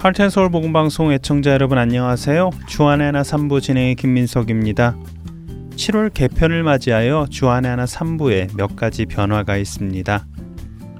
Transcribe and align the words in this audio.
할텐서울 0.00 0.48
복음방송 0.48 1.12
애청자 1.12 1.52
여러분 1.52 1.76
안녕하세요. 1.76 2.48
주안의 2.66 3.04
하나 3.04 3.20
3부 3.20 3.60
진행의 3.60 3.96
김민석입니다. 3.96 4.96
7월 5.76 6.14
개편을 6.14 6.62
맞이하여 6.62 7.26
주안의 7.28 7.68
하나 7.68 7.84
3부에 7.84 8.56
몇 8.56 8.76
가지 8.76 9.04
변화가 9.04 9.58
있습니다. 9.58 10.26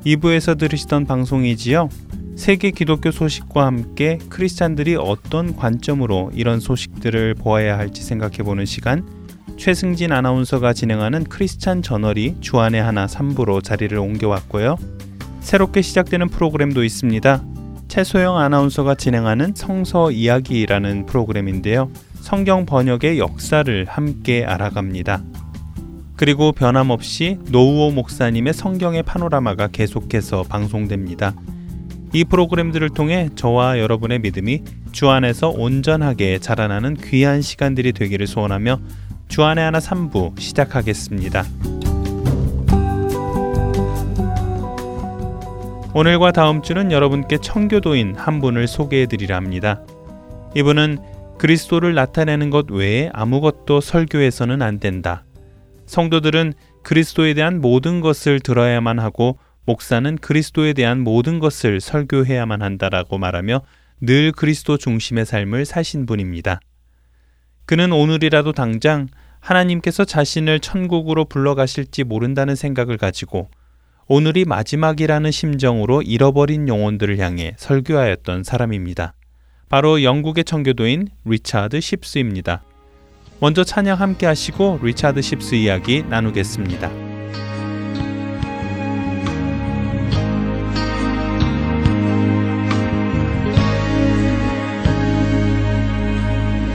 2부에서 0.05 0.59
들으시던 0.59 1.06
방송이지요. 1.06 1.88
세계 2.36 2.70
기독교 2.73 3.10
소식과 3.10 3.64
함께 3.64 4.18
크리스찬들이 4.28 4.96
어떤 4.96 5.56
관점으로 5.56 6.30
이런 6.34 6.60
소식들을 6.60 7.37
보아야 7.37 7.78
할지 7.78 8.02
생각해보는 8.02 8.66
시간 8.66 9.09
최승진 9.56 10.12
아나운서가 10.12 10.74
진행하는 10.74 11.24
크리스찬 11.24 11.80
저널이 11.80 12.37
주안의 12.41 12.82
하나 12.82 13.06
3부로 13.06 13.64
자리를 13.64 13.96
옮겨왔고요. 13.96 14.77
새롭게 15.41 15.80
시작되는 15.80 16.28
프로그램도 16.28 16.84
있습니다. 16.84 17.49
최소영 17.90 18.38
아나운서가 18.38 18.94
진행하는 18.94 19.52
성서 19.56 20.12
이야기라는 20.12 21.06
프로그램인데요. 21.06 21.90
성경 22.20 22.64
번역의 22.64 23.18
역사를 23.18 23.84
함께 23.84 24.44
알아갑니다. 24.44 25.24
그리고 26.16 26.52
변함없이 26.52 27.38
노우호 27.50 27.90
목사님의 27.90 28.54
성경의 28.54 29.02
파노라마가 29.02 29.66
계속해서 29.72 30.44
방송됩니다. 30.44 31.34
이 32.12 32.22
프로그램들을 32.22 32.90
통해 32.90 33.28
저와 33.34 33.80
여러분의 33.80 34.20
믿음이 34.20 34.62
주 34.92 35.10
안에서 35.10 35.48
온전하게 35.48 36.38
자라나는 36.38 36.96
귀한 36.96 37.42
시간들이 37.42 37.92
되기를 37.92 38.28
소원하며 38.28 38.78
주안의 39.27 39.64
하나 39.64 39.80
3부 39.80 40.38
시작하겠습니다. 40.38 41.44
오늘과 45.92 46.30
다음 46.30 46.62
주는 46.62 46.92
여러분께 46.92 47.38
청교도인 47.38 48.14
한 48.14 48.41
분을 48.41 48.69
소개해 48.69 49.06
드리려 49.06 49.34
합니다. 49.34 49.84
이분은 50.55 50.98
그리스도를 51.36 51.94
나타내는 51.94 52.50
것 52.50 52.70
외에 52.70 53.10
아무것도 53.12 53.80
설교해서는 53.80 54.62
안 54.62 54.78
된다. 54.78 55.24
성도들은 55.86 56.52
그리스도에 56.84 57.34
대한 57.34 57.60
모든 57.60 58.00
것을 58.00 58.38
들어야만 58.38 59.00
하고 59.00 59.41
목사는 59.66 60.16
그리스도에 60.19 60.74
대한 60.74 61.00
모든 61.00 61.41
것을 61.41 61.80
설교해야만 61.80 62.62
한다라고 62.62 63.19
말하며 63.19 63.62
늘 64.00 64.30
그리스도 64.30 64.77
중심의 64.77 65.27
삶을 65.27 65.64
사신 65.64 66.06
분입니다. 66.06 66.60
그는 67.66 67.91
오늘이라도 67.91 68.52
당장 68.52 69.08
하나님께서 69.41 70.04
자신을 70.04 70.60
천국으로 70.60 71.25
불러가실지 71.25 72.04
모른다는 72.04 72.54
생각을 72.54 72.97
가지고 72.97 73.50
오늘이 74.12 74.44
마지막이라는 74.44 75.30
심정으로 75.30 76.03
잃어버린 76.03 76.66
영혼들을 76.66 77.20
향해 77.20 77.55
설교하였던 77.58 78.42
사람입니다. 78.42 79.14
바로 79.69 80.03
영국의 80.03 80.42
청교도인 80.42 81.06
리차드 81.25 81.80
십스입니다. 81.80 82.61
먼저 83.38 83.62
찬양 83.62 84.00
함께 84.00 84.27
하시고 84.27 84.81
리차드 84.83 85.22
십스 85.22 85.55
이야기 85.55 86.03
나누겠습니다. 86.03 86.91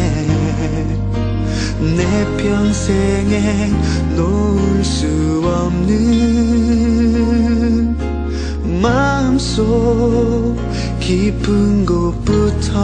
내 1.79 2.25
평생에 2.37 3.71
놓을 4.15 4.83
수 4.83 5.07
없는 5.45 6.37
마음속 8.81 10.57
깊은 10.99 11.85
곳부터 11.85 12.77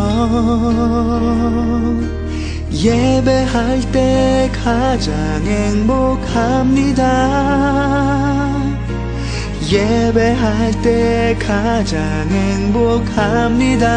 예배할 2.72 3.82
때 3.92 4.50
가장 4.64 5.14
행복합니다. 5.46 7.04
예배할 9.74 10.72
때 10.84 11.36
가장 11.40 12.30
행복합니다. 12.30 13.88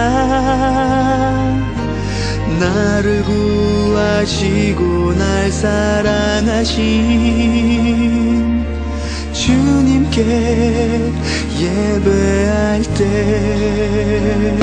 나를 2.59 3.23
구하시고 3.23 5.13
날 5.19 5.53
사랑하신 5.53 6.77
주님께 9.35 11.13
예배할 11.61 12.83
때 12.95 14.57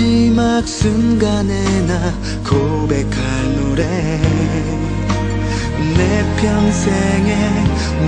마지막 0.00 0.66
순간에 0.66 1.52
나 1.86 1.92
고백할 2.42 3.10
노래. 3.54 3.84
내 5.94 6.24
평생에 6.40 7.36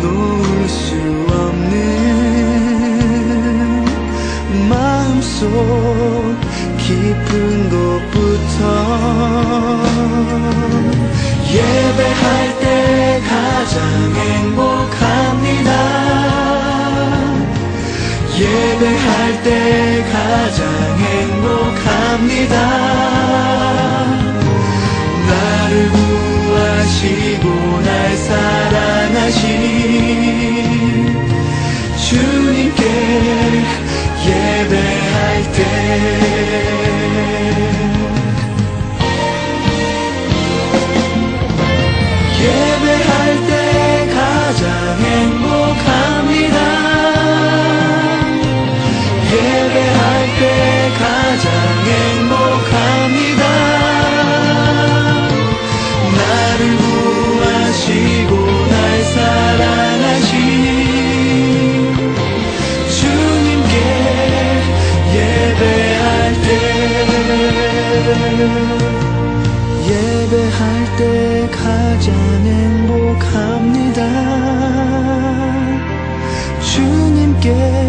놓을 0.01 0.69
수 0.71 0.95
없는 1.29 1.75
마음속 4.71 5.47
깊은 6.79 7.69
곳부터 7.69 8.61
예배할 11.53 12.59
때 12.59 13.21
가장 13.29 13.77
행복합 14.15 15.12
예배할 18.43 19.43
때 19.45 20.05
가장 20.11 20.67
행복합니다. 20.99 22.55
나를 25.29 25.91
구하시고 25.91 27.47
날 27.85 28.17
사랑하신 28.17 29.47
주님께 31.97 32.83
예배할 34.27 35.53
때 35.53 36.42
예배할 69.89 70.97
때 70.97 71.49
가장 71.51 72.15
행복합니다. 72.47 74.01
주님께 76.61 77.82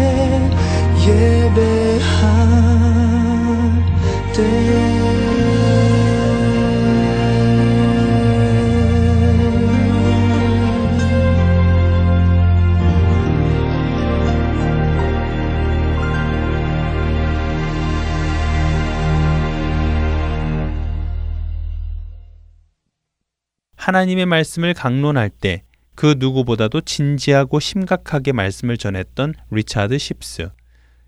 하나님의 23.94 24.26
말씀을 24.26 24.74
강론할 24.74 25.30
때 25.30 25.62
그 25.94 26.16
누구보다도 26.18 26.80
진지하고 26.80 27.60
심각하게 27.60 28.32
말씀을 28.32 28.76
전했던 28.76 29.34
리차드 29.50 29.98
십스. 29.98 30.50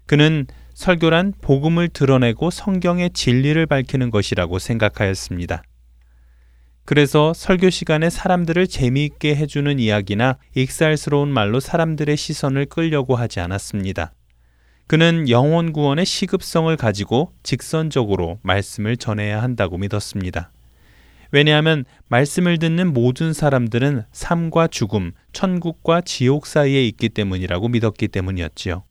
그는 0.06 0.46
설교란 0.74 1.32
복음을 1.40 1.88
드러내고 1.88 2.50
성경의 2.50 3.10
진리를 3.10 3.64
밝히는 3.66 4.10
것이라고 4.10 4.58
생각하였습니다. 4.58 5.62
그래서 6.84 7.32
설교 7.34 7.70
시간에 7.70 8.10
사람들을 8.10 8.68
재미있게 8.68 9.34
해주는 9.34 9.80
이야기나 9.80 10.38
익살스러운 10.54 11.28
말로 11.28 11.58
사람들의 11.58 12.16
시선을 12.16 12.66
끌려고 12.66 13.16
하지 13.16 13.40
않았습니다. 13.40 14.12
그는 14.86 15.28
영혼 15.28 15.72
구원의 15.72 16.06
시급성을 16.06 16.76
가지고 16.76 17.32
직선적으로 17.42 18.38
말씀을 18.42 18.96
전해야 18.96 19.42
한다고 19.42 19.78
믿었습니다. 19.78 20.52
왜냐하면 21.32 21.84
말씀을 22.08 22.58
듣는 22.58 22.92
모든 22.92 23.32
사람들은 23.32 24.02
삶과 24.12 24.68
죽음, 24.68 25.12
천국과 25.32 26.02
지옥 26.02 26.46
사이에 26.46 26.86
있기 26.86 27.08
때문이라고 27.10 27.68
믿었기 27.68 28.08
때문이었지요. 28.08 28.84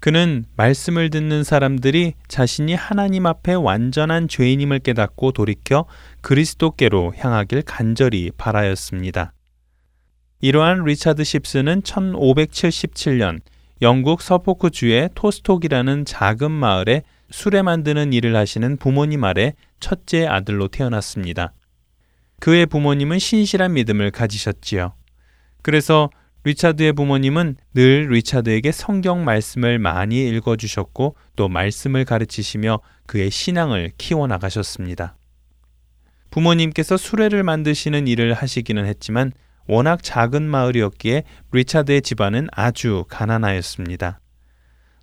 그는 0.00 0.44
말씀을 0.56 1.10
듣는 1.10 1.44
사람들이 1.44 2.14
자신이 2.26 2.74
하나님 2.74 3.24
앞에 3.24 3.54
완전한 3.54 4.26
죄인임을 4.26 4.80
깨닫고 4.80 5.30
돌이켜 5.30 5.84
그리스도께로 6.22 7.14
향하길 7.16 7.62
간절히 7.62 8.32
바라였습니다. 8.36 9.32
이러한 10.40 10.82
리차드 10.82 11.22
십스는 11.22 11.82
1577년 11.82 13.38
영국 13.80 14.22
서포크주의 14.22 15.08
토스톡이라는 15.14 16.04
작은 16.04 16.50
마을에 16.50 17.02
술에 17.32 17.62
만드는 17.62 18.12
일을 18.12 18.36
하시는 18.36 18.76
부모님 18.76 19.24
아래 19.24 19.54
첫째 19.80 20.26
아들로 20.26 20.68
태어났습니다. 20.68 21.52
그의 22.40 22.66
부모님은 22.66 23.18
신실한 23.18 23.72
믿음을 23.72 24.10
가지셨지요. 24.10 24.94
그래서 25.62 26.10
리차드의 26.44 26.92
부모님은 26.92 27.56
늘 27.74 28.08
리차드에게 28.10 28.72
성경 28.72 29.24
말씀을 29.24 29.78
많이 29.78 30.28
읽어주셨고 30.28 31.16
또 31.36 31.48
말씀을 31.48 32.04
가르치시며 32.04 32.80
그의 33.06 33.30
신앙을 33.30 33.92
키워나가셨습니다. 33.96 35.16
부모님께서 36.30 36.96
수레를 36.96 37.44
만드시는 37.44 38.08
일을 38.08 38.34
하시기는 38.34 38.84
했지만 38.86 39.32
워낙 39.68 40.02
작은 40.02 40.42
마을이었기에 40.42 41.22
리차드의 41.52 42.02
집안은 42.02 42.48
아주 42.50 43.04
가난하였습니다. 43.08 44.21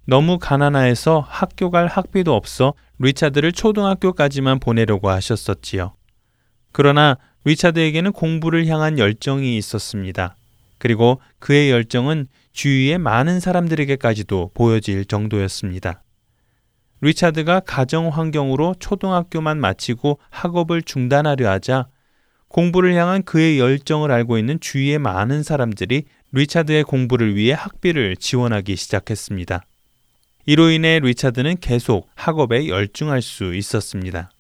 너무 0.09 0.39
가난하여서 0.39 1.19
학교 1.19 1.69
갈 1.69 1.85
학비도 1.85 2.35
없어 2.35 2.73
리차드를 2.97 3.51
초등학교까지만 3.51 4.59
보내려고 4.59 5.11
하셨었지요. 5.11 5.94
그러나 6.71 7.19
리차드에게는 7.45 8.13
공부를 8.13 8.65
향한 8.65 8.97
열정이 8.97 9.56
있었습니다. 9.57 10.35
그리고 10.79 11.21
그의 11.38 11.69
열정은 11.69 12.25
주위의 12.53 12.97
많은 12.97 13.39
사람들에게까지도 13.39 14.50
보여질 14.56 15.06
정도였습니다. 15.06 16.01
리차드가 17.01 17.59
가정 17.59 18.09
환경으로 18.09 18.73
초등학교만 18.79 19.59
마치고 19.62 20.19
학업을 20.31 20.81
중단하려 20.81 21.47
하자 21.51 21.88
공부를 22.47 22.95
향한 22.95 23.21
그의 23.21 23.59
열정을 23.59 24.12
알고 24.12 24.39
있는 24.39 24.59
주위의 24.59 24.97
많은 24.97 25.44
사람들이 25.44 26.05
리차드의 26.31 26.83
공부를 26.85 27.35
위해 27.35 27.53
학비를 27.53 28.17
지원하기 28.17 28.75
시작했습니다. 28.75 29.62
이로 30.50 30.72
인해 30.72 30.98
리차드는 30.98 31.57
계속 31.60 32.10
학업에 32.16 32.69
열중할 32.69 33.22
수 33.22 33.54
있었습니다. 33.54 34.31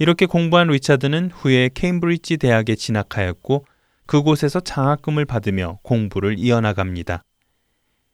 이렇게 0.00 0.26
공부한 0.26 0.66
리차드는 0.66 1.30
후에 1.32 1.70
케임브리지 1.72 2.38
대학에 2.38 2.74
진학하였고 2.74 3.64
그곳에서 4.06 4.58
장학금을 4.58 5.24
받으며 5.26 5.78
공부를 5.84 6.40
이어나갑니다. 6.40 7.22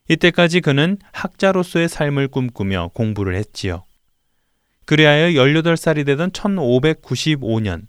이때까지 0.07 0.61
그는 0.61 0.99
학자로서의 1.11 1.89
삶을 1.89 2.27
꿈꾸며 2.27 2.91
공부를 2.93 3.33
했지요. 3.37 3.85
그리하여 4.85 5.29
18살이 5.29 6.05
되던 6.05 6.29
1595년 6.29 7.87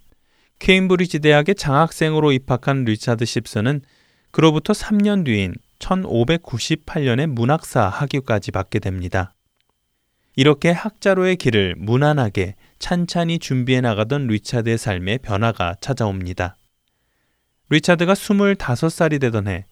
케임브리지 0.60 1.18
대학의 1.18 1.56
장학생으로 1.56 2.32
입학한 2.32 2.84
리차드 2.84 3.26
십스는 3.26 3.82
그로부터 4.30 4.72
3년 4.72 5.26
뒤인 5.26 5.52
1598년에 5.80 7.26
문학사 7.26 7.88
학위까지 7.88 8.52
받게 8.52 8.78
됩니다. 8.78 9.34
이렇게 10.36 10.70
학자로의 10.70 11.36
길을 11.36 11.74
무난하게 11.76 12.54
찬찬히 12.78 13.40
준비해 13.40 13.80
나가던 13.80 14.28
리차드의 14.28 14.78
삶에 14.78 15.18
변화가 15.18 15.76
찾아옵니다. 15.80 16.56
리차드가 17.68 18.14
25살이 18.14 19.20
되던 19.20 19.48
해, 19.48 19.66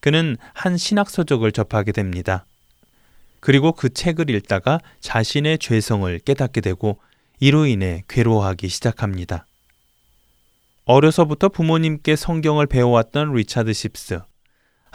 그는 0.00 0.36
한 0.52 0.76
신학서적을 0.76 1.52
접하게 1.52 1.92
됩니다. 1.92 2.44
그리고 3.40 3.72
그 3.72 3.92
책을 3.92 4.30
읽다가 4.30 4.80
자신의 5.00 5.58
죄성을 5.58 6.18
깨닫게 6.20 6.60
되고 6.60 6.98
이로 7.40 7.66
인해 7.66 8.02
괴로워하기 8.08 8.68
시작합니다. 8.68 9.46
어려서부터 10.84 11.48
부모님께 11.48 12.16
성경을 12.16 12.66
배워왔던 12.66 13.32
리차드 13.32 13.72
십스. 13.72 14.20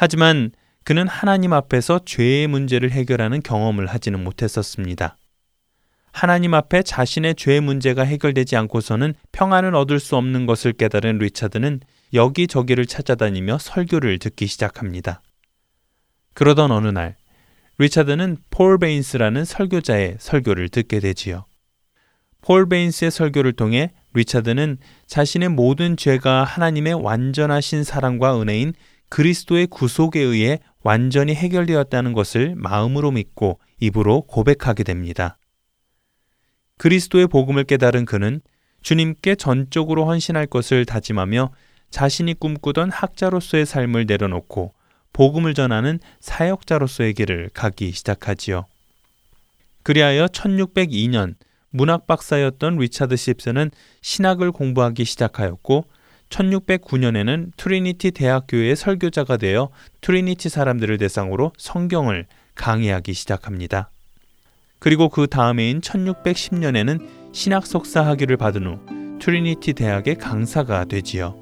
하지만 0.01 0.51
그는 0.85 1.09
하나님 1.09 1.51
앞에서 1.51 1.99
죄의 2.05 2.47
문제를 2.47 2.89
해결하는 2.91 3.41
경험을 3.41 3.85
하지는 3.85 4.23
못했었습니다. 4.23 5.17
하나님 6.13 6.53
앞에 6.53 6.83
자신의 6.83 7.35
죄 7.35 7.59
문제가 7.59 8.03
해결되지 8.03 8.55
않고서는 8.55 9.13
평안을 9.33 9.75
얻을 9.75 9.99
수 9.99 10.15
없는 10.15 10.45
것을 10.45 10.71
깨달은 10.71 11.17
리차드는 11.17 11.81
여기저기를 12.13 12.85
찾아다니며 12.85 13.57
설교를 13.57 14.19
듣기 14.19 14.47
시작합니다. 14.47 15.21
그러던 16.33 16.71
어느 16.71 16.87
날, 16.87 17.17
리차드는 17.77 18.37
폴 18.51 18.79
베인스라는 18.79 19.43
설교자의 19.43 20.15
설교를 20.17 20.69
듣게 20.69 21.01
되지요. 21.01 21.43
폴 22.39 22.69
베인스의 22.69 23.11
설교를 23.11 23.51
통해 23.51 23.91
리차드는 24.13 24.77
자신의 25.07 25.49
모든 25.49 25.97
죄가 25.97 26.45
하나님의 26.45 26.93
완전하신 26.93 27.83
사랑과 27.83 28.41
은혜인 28.41 28.73
그리스도의 29.09 29.67
구속에 29.67 30.19
의해 30.19 30.59
완전히 30.81 31.33
해결되었다는 31.33 32.13
것을 32.13 32.55
마음으로 32.55 33.11
믿고 33.11 33.59
입으로 33.79 34.21
고백하게 34.21 34.83
됩니다. 34.83 35.37
그리스도의 36.77 37.27
복음을 37.27 37.63
깨달은 37.65 38.05
그는 38.05 38.41
주님께 38.81 39.35
전적으로 39.35 40.05
헌신할 40.05 40.47
것을 40.47 40.85
다짐하며 40.85 41.51
자신이 41.91 42.35
꿈꾸던 42.35 42.91
학자로서의 42.91 43.65
삶을 43.65 44.05
내려놓고 44.05 44.73
복음을 45.11 45.53
전하는 45.53 45.99
사역자로서의 46.21 47.13
길을 47.15 47.49
가기 47.53 47.91
시작하지요. 47.91 48.65
그리하여 49.83 50.27
1602년 50.27 51.35
문학 51.71 52.07
박사였던 52.07 52.77
리차드 52.77 53.15
십스는 53.15 53.71
신학을 54.01 54.51
공부하기 54.51 55.03
시작하였고 55.03 55.85
1609년에는 56.29 57.51
트리니티 57.57 58.11
대학교의 58.11 58.75
설교자가 58.75 59.37
되어 59.37 59.69
트리니티 60.01 60.49
사람들을 60.49 60.97
대상으로 60.97 61.51
성경을 61.57 62.25
강의하기 62.55 63.13
시작합니다. 63.13 63.89
그리고 64.79 65.09
그 65.09 65.27
다음해인 65.27 65.81
1610년에는 65.81 67.33
신학 67.33 67.65
석사 67.65 68.05
학위를 68.05 68.37
받은 68.37 68.65
후 68.65 69.19
트리니티 69.19 69.73
대학의 69.73 70.15
강사가 70.15 70.85
되지요. 70.85 71.38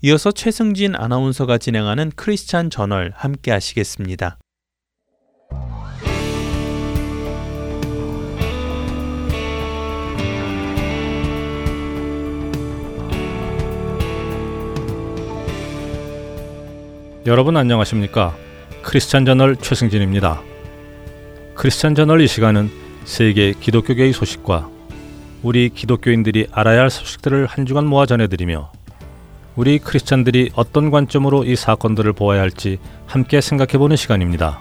이어서 0.00 0.30
최승진 0.30 0.94
아나운서가 0.94 1.58
진행하는 1.58 2.12
크리스찬 2.14 2.70
저널 2.70 3.12
함께 3.16 3.50
하시겠습니다. 3.50 4.38
여러분 17.26 17.56
안녕하십니까? 17.56 18.36
크리스찬 18.82 19.24
저널 19.24 19.56
최승진입니다. 19.56 20.40
크리스찬 21.56 21.96
저널 21.96 22.20
이 22.20 22.28
시간은 22.28 22.70
세계 23.04 23.52
기독교계의 23.52 24.12
소식과 24.12 24.70
우리 25.42 25.70
기독교인들이 25.70 26.46
알아야 26.52 26.82
할 26.82 26.90
소식들을 26.90 27.46
한 27.46 27.66
주간 27.66 27.84
모아 27.84 28.06
전해드리며 28.06 28.77
우리 29.58 29.80
크리스찬들이 29.80 30.50
어떤 30.54 30.92
관점으로 30.92 31.42
이 31.42 31.56
사건들을 31.56 32.12
보아야 32.12 32.40
할지 32.40 32.78
함께 33.06 33.40
생각해보는 33.40 33.96
시간입니다. 33.96 34.60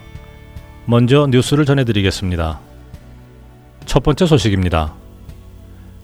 먼저 0.87 1.27
뉴스를 1.29 1.65
전해드리겠습니다. 1.65 2.59
첫 3.85 4.01
번째 4.01 4.25
소식입니다. 4.25 4.95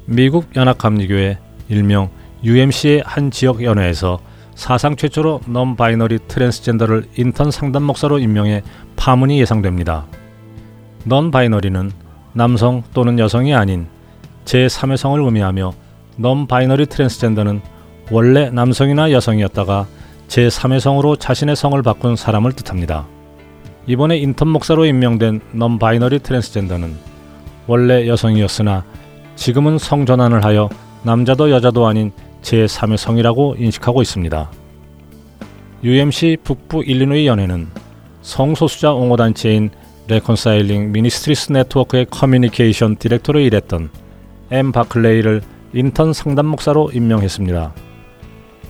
미국 0.06 0.56
연합감리교회 0.56 1.40
일명 1.70 2.12
UMC의 2.44 3.02
한 3.04 3.32
지역 3.32 3.64
연회에서 3.64 4.20
사상 4.54 4.96
최초로 4.96 5.42
non-binary 5.48 6.20
트랜스젠더를 6.28 7.08
인턴 7.18 7.50
상담 7.50 7.82
목사로 7.86 8.20
임명해 8.20 8.62
파문이 8.96 9.40
예상됩니다. 9.42 10.06
non-binary는 11.06 11.92
남성 12.34 12.84
또는 12.94 13.18
여성이 13.18 13.56
아닌 13.56 13.88
제3의 14.46 14.98
성을 14.98 15.20
의미하며 15.20 15.74
non-binary 16.18 16.86
트랜스젠더는 16.86 17.73
원래 18.12 18.50
남성이나 18.50 19.12
여성이었다가 19.12 19.88
제3의 20.28 20.80
성으로 20.80 21.16
자신의 21.16 21.56
성을 21.56 21.82
바꾼 21.82 22.16
사람을 22.16 22.54
뜻합니다. 22.54 23.08
이번에 23.88 24.18
인턴 24.18 24.48
목사로 24.50 24.86
임명된 24.86 25.42
non-binary 25.52 26.20
트랜스젠더는 26.20 26.96
원래 27.68 28.08
여성이었으나 28.08 28.84
지금은 29.36 29.78
성 29.78 30.06
전환을 30.06 30.44
하여 30.44 30.70
남자도 31.04 31.52
여자도 31.52 31.88
아닌 31.88 32.12
제3의 32.42 32.98
성이라고 32.98 33.56
인식하고 33.58 34.02
있습니다. 34.02 34.52
UMC 35.84 36.38
북부 36.44 36.84
일리노이 36.84 37.28
연회는 37.28 37.68
성소수자 38.22 38.94
옹호단체인 38.94 39.70
Reconciling 40.08 40.92
Ministries 40.92 41.52
Network의 41.52 42.06
커뮤니케이션 42.10 42.96
디렉터로 42.96 43.40
일했던 43.40 43.90
엠 44.52 44.72
바클레이를 44.72 45.42
인턴 45.74 46.14
상담 46.14 46.48
목사로 46.48 46.92
임명했습니다. 46.94 47.74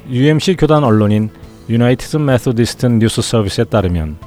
UMC 0.09 0.57
교단 0.57 0.83
언론인 0.83 1.29
United 1.69 2.17
Methodist 2.17 2.85
News 2.87 3.21
Service에 3.21 3.63
따르면 3.63 4.17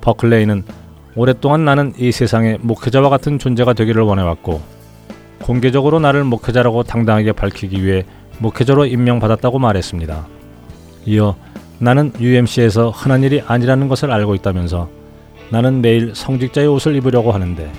버클레이는 0.00 0.62
오랫동안 1.16 1.64
나는 1.64 1.92
이 1.98 2.12
세상에 2.12 2.56
목회자와 2.60 3.08
같은 3.08 3.40
존재가 3.40 3.72
되기를 3.72 4.02
원해왔고 4.02 4.60
공개적으로 5.42 5.98
나를 5.98 6.22
목회자라고 6.22 6.84
당당하게 6.84 7.32
밝히기 7.32 7.84
위해 7.84 8.04
목회자로 8.38 8.86
임명받았다고 8.86 9.58
말했습니다. 9.58 10.28
이어 11.06 11.34
나는 11.80 12.12
UMC에서 12.20 12.90
흔한 12.90 13.24
일이 13.24 13.42
아니라는 13.44 13.88
것을 13.88 14.12
알고 14.12 14.36
있다면서 14.36 14.88
나는 15.50 15.80
매일 15.80 16.12
성직자의 16.14 16.68
옷을 16.68 16.94
입으려고 16.94 17.32
하는데 17.32 17.72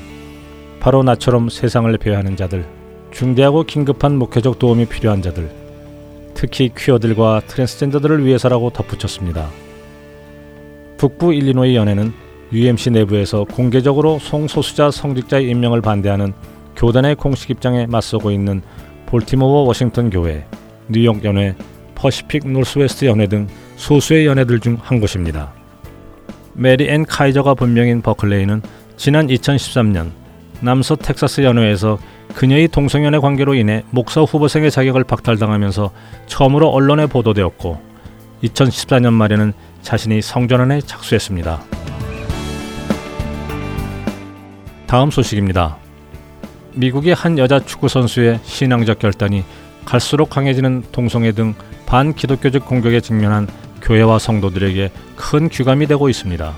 바로 0.81 1.03
나처럼 1.03 1.47
세상을 1.49 1.97
배회하는 1.97 2.35
자들, 2.35 2.65
중대하고 3.11 3.63
긴급한 3.63 4.17
목회적 4.17 4.59
도움이 4.59 4.85
필요한 4.85 5.21
자들, 5.21 5.58
특히 6.39 6.71
퀴어들과 6.73 7.41
트랜스젠더들을 7.47 8.23
위해서라고 8.23 8.69
덧붙였습니다. 8.69 9.49
북부 10.97 11.33
일리노이 11.33 11.75
연회는 11.75 12.13
UMC 12.53 12.91
내부에서 12.91 13.43
공개적으로 13.43 14.19
성소수자 14.19 14.89
성직자의 14.89 15.49
임명을 15.49 15.81
반대하는 15.81 16.31
교단의 16.77 17.15
공식 17.15 17.49
입장에 17.49 17.87
맞서고 17.87 18.31
있는 18.31 18.61
볼티모어 19.07 19.63
워싱턴 19.63 20.09
교회, 20.09 20.45
뉴욕 20.87 21.21
연회, 21.25 21.55
퍼시픽 21.95 22.49
노스웨스트 22.49 23.03
연회 23.03 23.27
등 23.27 23.47
소수의 23.75 24.25
연회들 24.25 24.61
중 24.61 24.77
한 24.81 25.01
곳입니다. 25.01 25.51
메리 26.53 26.87
앤 26.87 27.03
카이저가 27.05 27.53
본명인 27.53 28.01
버클레이는 28.01 28.61
지난 28.95 29.27
2013년 29.27 30.11
남서 30.61 30.95
텍사스 30.95 31.41
연회에서 31.41 31.99
그녀의 32.35 32.67
동성연애 32.67 33.19
관계로 33.19 33.55
인해 33.55 33.83
목사 33.91 34.21
후보생의 34.21 34.71
자격을 34.71 35.03
박탈당하면서 35.05 35.91
처음으로 36.27 36.69
언론에 36.69 37.05
보도되었고 37.05 37.79
2014년 38.43 39.13
말에는 39.13 39.53
자신이 39.81 40.21
성전환에 40.21 40.81
착수했습니다. 40.81 41.61
다음 44.87 45.11
소식입니다. 45.11 45.77
미국의 46.73 47.13
한 47.13 47.37
여자 47.37 47.59
축구 47.59 47.87
선수의 47.87 48.39
신앙적 48.43 48.99
결단이 48.99 49.43
갈수록 49.85 50.29
강해지는 50.29 50.83
동성애 50.91 51.31
등 51.31 51.53
반기독교적 51.85 52.65
공격에 52.65 52.99
직면한 53.01 53.47
교회와 53.81 54.19
성도들에게 54.19 54.91
큰 55.15 55.49
귀감이 55.49 55.87
되고 55.87 56.09
있습니다. 56.09 56.53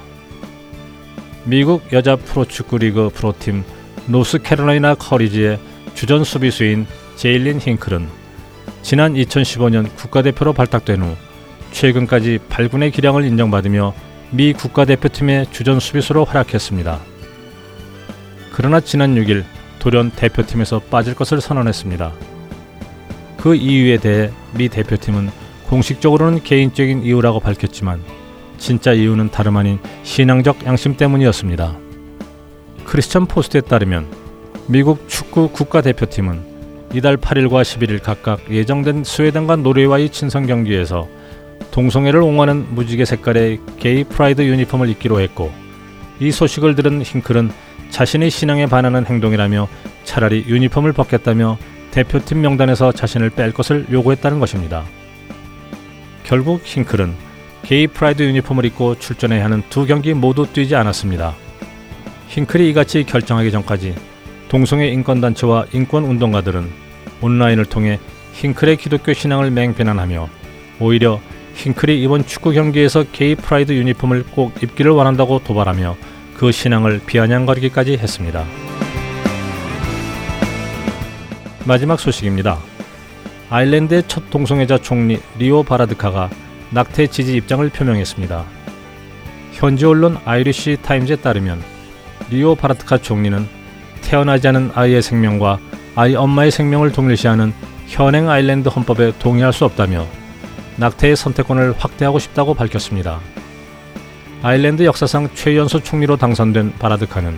미국 1.46 1.82
여자 1.94 2.16
프로축구 2.16 2.80
리그 2.80 3.10
프로팀 3.14 3.64
노스캐롤라이나 4.12 4.96
커리지의 4.96 5.60
주전 5.94 6.24
수비수인 6.24 6.86
제일린 7.16 7.60
힝클은 7.60 8.08
지난 8.82 9.14
2015년 9.14 9.96
국가대표로 9.96 10.54
발탁된 10.54 11.02
후 11.02 11.16
최근까지 11.72 12.40
8군의 12.50 12.92
기량을 12.92 13.24
인정받으며 13.26 13.94
미 14.32 14.54
국가대표팀의 14.54 15.48
주전 15.52 15.80
수비수로 15.80 16.26
활약했습니다. 16.26 17.00
그러나 18.54 18.80
지난 18.80 19.16
6일 19.16 19.44
돌연 19.80 20.12
대표팀에서 20.12 20.80
빠질 20.80 21.16
것을 21.16 21.42
선언했습니다. 21.42 22.12
그 23.38 23.56
이유에 23.56 23.98
대해 23.98 24.30
미 24.54 24.70
대표팀은 24.70 25.32
공식적으로는 25.68 26.44
개인적인 26.44 27.04
이유라고 27.04 27.40
밝혔지만 27.40 28.02
진짜 28.58 28.94
이유는 28.94 29.32
다름 29.32 29.58
아닌 29.58 29.80
신앙적 30.04 30.66
양심 30.66 30.98
때문이었습니다. 30.98 31.91
크리스천 32.92 33.26
포스트에 33.26 33.62
따르면 33.62 34.06
미국 34.68 35.08
축구 35.08 35.48
국가대표팀은 35.54 36.90
이달 36.94 37.16
8일과 37.16 37.62
11일 37.62 38.04
각각 38.04 38.52
예정된 38.52 39.06
스웨덴과 39.06 39.56
노르웨이와의 39.56 40.10
친선 40.10 40.46
경기에서 40.46 41.08
동성애를 41.72 42.22
옹호하는 42.22 42.76
무지개 42.76 43.06
색깔의 43.06 43.62
gay 43.80 44.04
pride 44.04 44.42
유니폼을 44.42 44.90
입기로 44.90 45.22
했고 45.22 45.54
이 46.20 46.32
소식을 46.32 46.76
들은 46.76 47.02
힝클은 47.02 47.52
자신의 47.92 48.30
신앙에 48.30 48.66
반하는 48.66 49.06
행동이라며 49.06 49.70
차라리 50.04 50.44
유니폼을 50.46 50.92
벗겠다며 50.92 51.58
대표팀 51.92 52.42
명단에서 52.42 52.92
자신을 52.92 53.30
뺄 53.30 53.54
것을 53.54 53.86
요구했다는 53.90 54.42
것입니다. 54.42 54.84
결국 56.26 56.62
힝클은 56.66 57.14
gay 57.64 57.88
pride 57.88 58.22
유니폼을 58.22 58.66
입고 58.66 59.00
출전해야 59.00 59.46
하는 59.46 59.64
두 59.70 59.86
경기 59.86 60.14
모두 60.14 60.46
뛰지 60.46 60.76
않았습니다. 60.76 61.36
힝클이 62.32 62.70
이같이 62.70 63.04
결정하기 63.04 63.52
전까지 63.52 63.94
동성애 64.48 64.88
인권단체와 64.88 65.66
인권운동가들은 65.74 66.66
온라인을 67.20 67.66
통해 67.66 68.00
힝클의 68.36 68.78
기독교 68.78 69.12
신앙을 69.12 69.52
맹비난하며 69.52 70.30
오히려 70.80 71.20
힝클이 71.56 72.02
이번 72.02 72.26
축구 72.26 72.54
경기에서 72.54 73.04
gay 73.12 73.36
pride 73.36 73.74
유니폼을 73.74 74.24
꼭 74.32 74.64
입기를 74.64 74.92
원한다고 74.92 75.40
도발하며 75.44 75.98
그 76.38 76.54
신앙을 76.54 77.02
비아냥거리기까지 77.06 77.98
했습니다. 77.98 78.46
마지막 81.66 82.00
소식입니다. 82.00 82.60
아일랜드의 83.50 84.04
첫 84.08 84.30
동성애자 84.30 84.78
총리 84.78 85.20
리오 85.38 85.64
바라드카가 85.64 86.30
낙태 86.70 87.08
지지 87.08 87.36
입장을 87.36 87.68
표명했습니다. 87.68 88.46
현지 89.52 89.86
언론 89.86 90.18
Irish 90.24 90.78
Times에 90.82 91.18
따르면 91.18 91.81
리오 92.32 92.56
바라드카 92.56 93.00
총리는 93.00 93.46
태어나지 94.02 94.48
않은 94.48 94.72
아이의 94.74 95.02
생명과 95.02 95.60
아이 95.96 96.16
엄마의 96.16 96.50
생명을 96.50 96.94
동일시하는 96.94 97.54
현행 97.88 98.30
아일랜드 98.30 98.70
헌법에 98.70 99.12
동의할 99.20 99.52
수 99.52 99.66
없다며 99.66 100.08
낙태의 100.78 101.18
선택권을 101.18 101.76
확대하고 101.78 102.20
싶다고 102.20 102.54
밝혔습니다. 102.54 103.20
아일랜드 104.42 104.84
역사상 104.84 105.30
최연소 105.36 105.84
총리로 105.84 106.16
당선된 106.16 106.76
바라드카는 106.80 107.38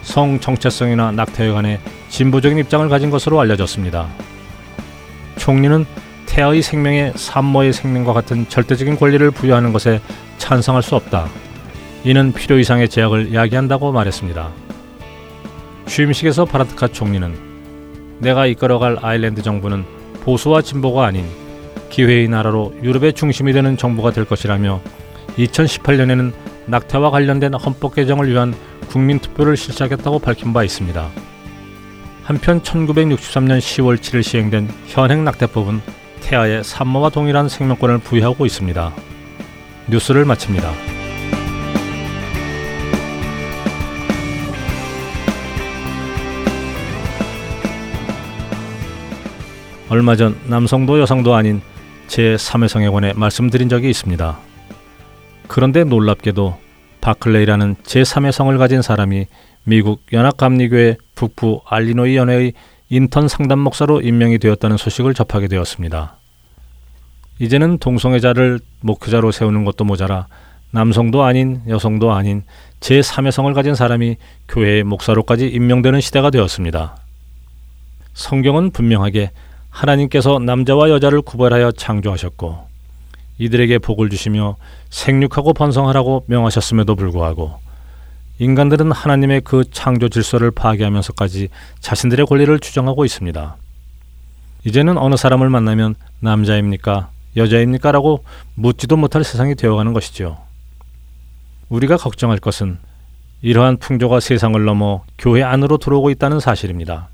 성 0.00 0.40
정체성이나 0.40 1.12
낙태에 1.12 1.52
관해 1.52 1.78
진보적인 2.08 2.58
입장을 2.58 2.88
가진 2.88 3.10
것으로 3.10 3.38
알려졌습니다. 3.38 4.08
총리는 5.36 5.84
태아의 6.26 6.62
생명에 6.62 7.12
산모의 7.14 7.74
생명과 7.74 8.14
같은 8.14 8.48
절대적인 8.48 8.96
권리를 8.96 9.30
부여하는 9.30 9.74
것에 9.74 10.00
찬성할 10.38 10.82
수 10.82 10.96
없다. 10.96 11.28
이는 12.04 12.32
필요 12.32 12.58
이상의 12.58 12.88
제약을 12.88 13.32
야기한다고 13.32 13.92
말했습니다. 13.92 14.50
취임식에서 15.86 16.44
바라드카 16.44 16.88
총리는 16.88 17.32
내가 18.18 18.46
이끌어갈 18.46 18.98
아일랜드 19.02 19.42
정부는 19.42 19.84
보수와 20.22 20.62
진보가 20.62 21.04
아닌 21.04 21.26
기회의 21.90 22.28
나라로 22.28 22.74
유럽의 22.82 23.12
중심이 23.12 23.52
되는 23.52 23.76
정부가 23.76 24.12
될 24.12 24.24
것이라며 24.24 24.80
2018년에는 25.36 26.32
낙태와 26.66 27.10
관련된 27.10 27.54
헌법 27.54 27.94
개정을 27.94 28.30
위한 28.30 28.54
국민 28.88 29.18
투표를 29.18 29.56
실시하겠다고 29.56 30.18
밝힌 30.20 30.52
바 30.52 30.64
있습니다. 30.64 31.08
한편 32.24 32.62
1963년 32.62 33.58
10월 33.58 33.96
7일 33.98 34.22
시행된 34.22 34.68
현행 34.86 35.24
낙태법은 35.24 35.80
태아의 36.20 36.64
산모와 36.64 37.10
동일한 37.10 37.48
생명권을 37.48 37.98
부여하고 37.98 38.46
있습니다. 38.46 38.92
뉴스를 39.88 40.24
마칩니다. 40.24 41.01
얼마 49.92 50.16
전 50.16 50.34
남성도 50.46 51.00
여성도 51.00 51.34
아닌 51.34 51.60
제 52.06 52.34
3회 52.36 52.66
성에 52.66 52.88
관해 52.88 53.12
말씀드린 53.14 53.68
적이 53.68 53.90
있습니다. 53.90 54.38
그런데 55.48 55.84
놀랍게도 55.84 56.56
바클레이라는 57.02 57.74
제3의 57.82 58.32
성을 58.32 58.56
가진 58.56 58.80
사람이 58.80 59.26
미국 59.64 60.00
연합감리교회 60.10 60.96
북부 61.14 61.60
알리노이 61.66 62.16
연회의 62.16 62.54
인턴 62.88 63.28
상담 63.28 63.58
목사로 63.58 64.00
임명이 64.00 64.38
되었다는 64.38 64.78
소식을 64.78 65.12
접하게 65.12 65.46
되었습니다. 65.46 66.16
이제는 67.40 67.76
동성애자를 67.76 68.60
목회자로 68.80 69.30
세우는 69.30 69.66
것도 69.66 69.84
모자라 69.84 70.26
남성도 70.70 71.22
아닌 71.22 71.60
여성도 71.68 72.12
아닌 72.12 72.44
제3의 72.80 73.30
성을 73.30 73.52
가진 73.52 73.74
사람이 73.74 74.16
교회의 74.48 74.84
목사로까지 74.84 75.48
임명되는 75.48 76.00
시대가 76.00 76.30
되었습니다. 76.30 76.96
성경은 78.14 78.70
분명하게 78.70 79.32
하나님께서 79.72 80.38
남자와 80.38 80.90
여자를 80.90 81.22
구별하여 81.22 81.72
창조하셨고 81.72 82.68
이들에게 83.38 83.78
복을 83.78 84.10
주시며 84.10 84.56
생육하고 84.90 85.54
번성하라고 85.54 86.24
명하셨음에도 86.26 86.94
불구하고 86.94 87.58
인간들은 88.38 88.92
하나님의 88.92 89.40
그 89.40 89.64
창조 89.70 90.08
질서를 90.08 90.50
파괴하면서까지 90.50 91.48
자신들의 91.80 92.26
권리를 92.26 92.56
주장하고 92.60 93.04
있습니다. 93.04 93.56
이제는 94.64 94.98
어느 94.98 95.16
사람을 95.16 95.48
만나면 95.48 95.94
남자입니까? 96.20 97.10
여자입니까? 97.36 97.92
라고 97.92 98.24
묻지도 98.54 98.96
못할 98.96 99.24
세상이 99.24 99.54
되어가는 99.54 99.92
것이죠. 99.92 100.38
우리가 101.68 101.96
걱정할 101.96 102.38
것은 102.38 102.78
이러한 103.40 103.78
풍조가 103.78 104.20
세상을 104.20 104.62
넘어 104.64 105.02
교회 105.18 105.42
안으로 105.42 105.78
들어오고 105.78 106.10
있다는 106.10 106.38
사실입니다. 106.38 107.08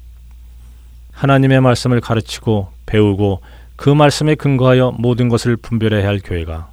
하나님의 1.18 1.60
말씀을 1.60 2.00
가르치고 2.00 2.68
배우고 2.86 3.40
그 3.74 3.90
말씀에 3.90 4.36
근거하여 4.36 4.92
모든 4.98 5.28
것을 5.28 5.56
분별해야 5.56 6.06
할 6.06 6.20
교회가 6.22 6.70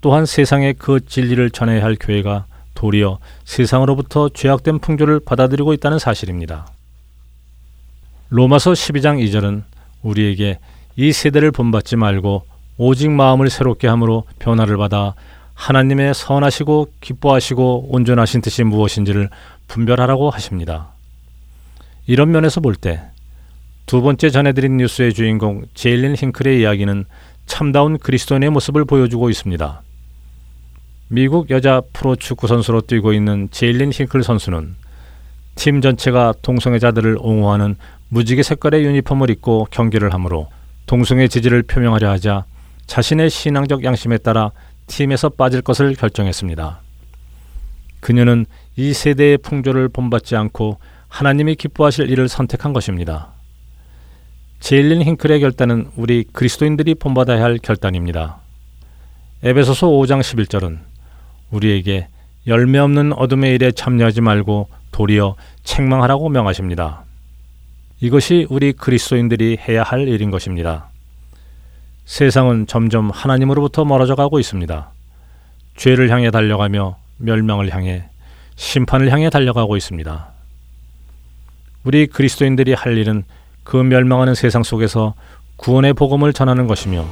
또한 0.00 0.26
세상에 0.26 0.72
그 0.72 1.06
진리를 1.06 1.50
전해야 1.50 1.84
할 1.84 1.96
교회가 1.98 2.46
도리어 2.74 3.18
세상으로부터 3.44 4.28
죄악된 4.30 4.80
풍조를 4.80 5.20
받아들이고 5.20 5.72
있다는 5.74 6.00
사실입니다. 6.00 6.66
로마서 8.30 8.72
12장 8.72 9.24
2절은 9.24 9.62
우리에게 10.02 10.58
이 10.96 11.12
세대를 11.12 11.52
본받지 11.52 11.94
말고 11.94 12.42
오직 12.76 13.10
마음을 13.10 13.50
새롭게 13.50 13.86
함으로 13.86 14.24
변화를 14.40 14.78
받아 14.78 15.14
하나님의 15.54 16.14
선하시고 16.14 16.88
기뻐하시고 17.00 17.90
온전하신 17.90 18.40
뜻이 18.40 18.64
무엇인지를 18.64 19.28
분별하라고 19.68 20.30
하십니다. 20.30 20.88
이런 22.06 22.32
면에서 22.32 22.60
볼 22.60 22.74
때 22.74 23.09
두 23.90 24.02
번째 24.02 24.30
전해드린 24.30 24.76
뉴스의 24.76 25.12
주인공 25.12 25.64
제일린 25.74 26.14
힝클의 26.14 26.60
이야기는 26.60 27.06
참다운 27.46 27.98
그리스도인의 27.98 28.50
모습을 28.50 28.84
보여주고 28.84 29.30
있습니다. 29.30 29.82
미국 31.08 31.50
여자 31.50 31.82
프로 31.92 32.14
축구 32.14 32.46
선수로 32.46 32.82
뛰고 32.82 33.12
있는 33.12 33.48
제일린 33.50 33.90
힝클 33.90 34.22
선수는 34.22 34.76
팀 35.56 35.80
전체가 35.80 36.34
동성애자들을 36.40 37.16
옹호하는 37.18 37.74
무지개 38.10 38.44
색깔의 38.44 38.84
유니폼을 38.84 39.28
입고 39.28 39.66
경기를 39.72 40.14
하므로 40.14 40.46
동성애 40.86 41.26
지지를 41.26 41.64
표명하려 41.64 42.10
하자 42.10 42.44
자신의 42.86 43.28
신앙적 43.28 43.82
양심에 43.82 44.18
따라 44.18 44.52
팀에서 44.86 45.30
빠질 45.30 45.62
것을 45.62 45.96
결정했습니다. 45.96 46.80
그녀는 47.98 48.46
이 48.76 48.92
세대의 48.92 49.38
풍조를 49.38 49.88
본받지 49.88 50.36
않고 50.36 50.78
하나님이 51.08 51.56
기뻐하실 51.56 52.08
일을 52.08 52.28
선택한 52.28 52.72
것입니다. 52.72 53.32
제일린 54.60 55.02
힝클의 55.02 55.40
결단은 55.40 55.90
우리 55.96 56.22
그리스도인들이 56.22 56.94
본받아야 56.94 57.42
할 57.42 57.58
결단입니다. 57.58 58.36
에베소서 59.42 59.88
5장 59.88 60.20
11절은 60.20 60.78
우리에게 61.50 62.08
열매 62.46 62.78
없는 62.78 63.14
어둠의 63.14 63.54
일에 63.54 63.72
참여하지 63.72 64.20
말고 64.20 64.68
도리어 64.92 65.34
책망하라고 65.64 66.28
명하십니다. 66.28 67.04
이것이 68.00 68.46
우리 68.50 68.72
그리스도인들이 68.72 69.58
해야 69.66 69.82
할 69.82 70.06
일인 70.06 70.30
것입니다. 70.30 70.90
세상은 72.04 72.66
점점 72.66 73.10
하나님으로부터 73.10 73.84
멀어져 73.86 74.14
가고 74.14 74.38
있습니다. 74.38 74.90
죄를 75.76 76.10
향해 76.10 76.30
달려가며 76.30 76.98
멸망을 77.16 77.74
향해 77.74 78.04
심판을 78.56 79.10
향해 79.10 79.30
달려가고 79.30 79.76
있습니다. 79.78 80.32
우리 81.84 82.06
그리스도인들이 82.06 82.74
할 82.74 82.98
일은 82.98 83.24
그 83.70 83.76
멸망하는 83.76 84.34
세상 84.34 84.64
속에서 84.64 85.14
구원의 85.54 85.92
복음을 85.92 86.32
전하는 86.32 86.66
것이며 86.66 87.06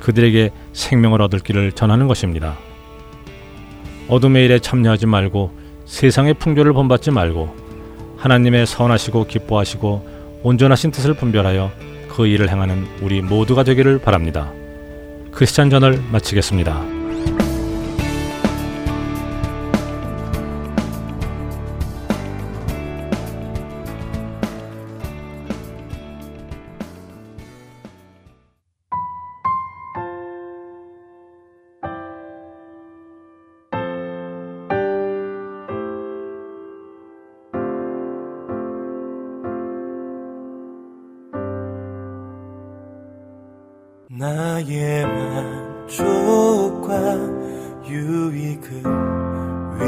그들에게 0.00 0.50
생명을 0.74 1.22
얻을 1.22 1.38
길을 1.38 1.72
전하는 1.72 2.08
것입니다. 2.08 2.56
어둠의 4.08 4.44
일에 4.44 4.58
참여하지 4.58 5.06
말고 5.06 5.58
세상의 5.86 6.34
풍조를 6.34 6.74
본받지 6.74 7.10
말고 7.10 7.56
하나님의 8.18 8.66
선하시고 8.66 9.28
기뻐하시고 9.28 10.40
온전하신 10.42 10.90
뜻을 10.90 11.14
분별하여 11.14 11.72
그 12.08 12.26
일을 12.26 12.50
행하는 12.50 12.86
우리 13.00 13.22
모두가 13.22 13.62
되기를 13.62 13.98
바랍니다. 14.00 14.52
크리스찬 15.32 15.70
전을 15.70 16.02
마치겠습니다. 16.12 16.93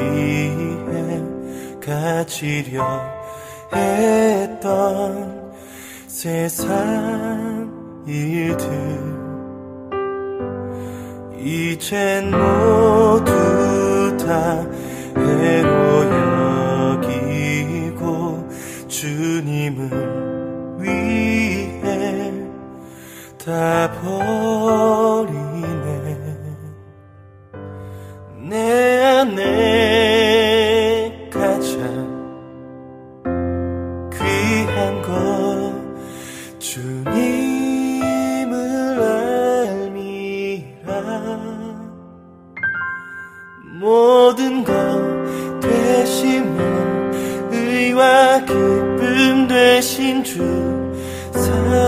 위해 0.07 1.23
가지려 1.81 2.85
했던 3.75 5.53
세상 6.07 7.71
일들 8.07 9.16
이젠 11.38 12.31
모두 12.31 14.16
다 14.16 14.66
해로 15.16 16.05
여기고 17.03 18.49
주님을 18.88 19.90
위해 20.81 22.33
다 23.38 23.92
버리. 24.03 25.45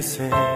계세요 0.00 0.49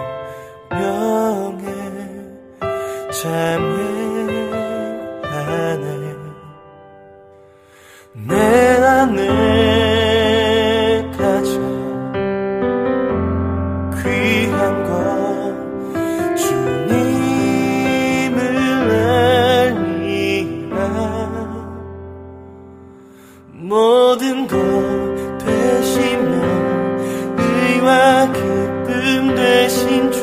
기쁨 29.05 29.35
되신 29.35 30.11
주 30.11 30.23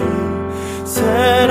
사랑 0.85 1.50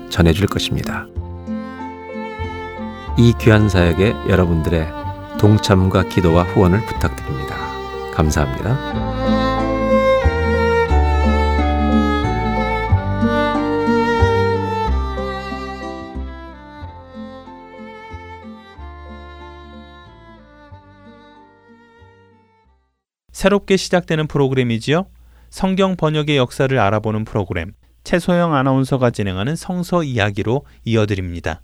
전해줄 0.11 0.47
것입니다. 0.47 1.07
이 3.17 3.33
귀한 3.39 3.67
사역에 3.67 4.13
여러분들의 4.29 4.87
동참과 5.39 6.03
기도와 6.09 6.43
후원을 6.43 6.85
부탁드립니다. 6.85 7.55
감사합니다. 8.13 9.01
새롭게 23.31 23.75
시작되는 23.75 24.27
프로그램이지요. 24.27 25.07
성경 25.49 25.95
번역의 25.95 26.37
역사를 26.37 26.77
알아보는 26.77 27.25
프로그램 27.25 27.73
최소영 28.03 28.53
아나운서가 28.53 29.11
진행하는 29.11 29.55
성서 29.55 30.03
이야기로 30.03 30.63
이어드립니다. 30.85 31.61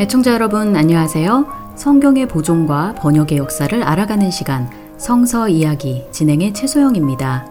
애청자 0.00 0.32
여러분 0.32 0.76
안녕하세요. 0.76 1.74
성경의 1.74 2.28
보존과 2.28 2.94
번역의 2.98 3.36
역사를 3.36 3.82
알아가는 3.82 4.30
시간 4.30 4.70
성서 4.96 5.48
이야기 5.48 6.04
진행의 6.12 6.54
최소영입니다. 6.54 7.46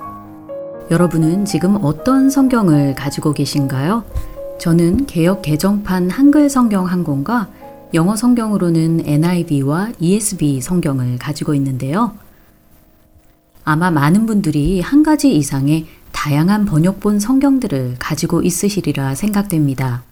여러분은 0.90 1.44
지금 1.44 1.78
어떤 1.82 2.30
성경을 2.30 2.96
가지고 2.96 3.34
계신가요? 3.34 4.06
저는 4.60 5.06
개역 5.06 5.44
개정판 5.44 6.10
한글 6.10 6.50
성경 6.50 6.86
한 6.86 7.04
권과 7.04 7.50
영어 7.94 8.16
성경으로는 8.16 9.08
NIV와 9.08 9.92
ESV 10.00 10.62
성경을 10.62 11.18
가지고 11.20 11.54
있는데요. 11.56 12.16
아마 13.64 13.92
많은 13.92 14.26
분들이 14.26 14.82
한 14.82 15.04
가지 15.04 15.36
이상의 15.36 15.86
다양한 16.12 16.66
번역본 16.66 17.20
성경들을 17.20 17.98
가지고 18.00 18.42
있으시리라 18.42 19.14
생각됩니다. 19.16 20.04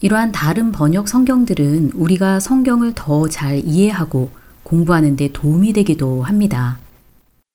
이러한 0.00 0.32
다른 0.32 0.72
번역 0.72 1.08
성경들은 1.08 1.92
우리가 1.94 2.40
성경을 2.40 2.92
더 2.94 3.28
잘 3.28 3.62
이해하고 3.64 4.30
공부하는 4.64 5.16
데 5.16 5.30
도움이 5.32 5.72
되기도 5.72 6.24
합니다. 6.24 6.78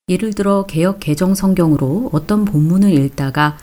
예를 0.07 0.33
들어 0.33 0.65
개역 0.65 1.01
개정 1.01 1.35
성경으로 1.35 2.09
어떤 2.13 2.45
본문을 2.45 2.93
읽다가 2.93 3.57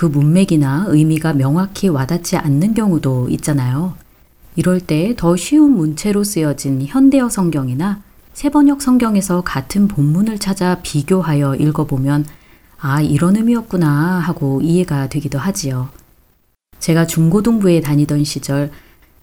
그 0.00 0.06
문맥이나 0.06 0.86
의미가 0.88 1.34
명확히 1.34 1.88
와닿지 1.88 2.38
않는 2.38 2.72
경우도 2.72 3.28
있잖아요. 3.32 3.92
이럴 4.56 4.80
때 4.80 5.12
더 5.14 5.36
쉬운 5.36 5.72
문체로 5.72 6.24
쓰여진 6.24 6.86
현대어 6.86 7.28
성경이나 7.28 8.00
세번역 8.32 8.80
성경에서 8.80 9.42
같은 9.42 9.88
본문을 9.88 10.38
찾아 10.38 10.78
비교하여 10.82 11.54
읽어보면 11.56 12.24
아, 12.78 13.02
이런 13.02 13.36
의미였구나 13.36 14.20
하고 14.20 14.62
이해가 14.62 15.10
되기도 15.10 15.38
하지요. 15.38 15.90
제가 16.78 17.06
중고등부에 17.06 17.82
다니던 17.82 18.24
시절 18.24 18.70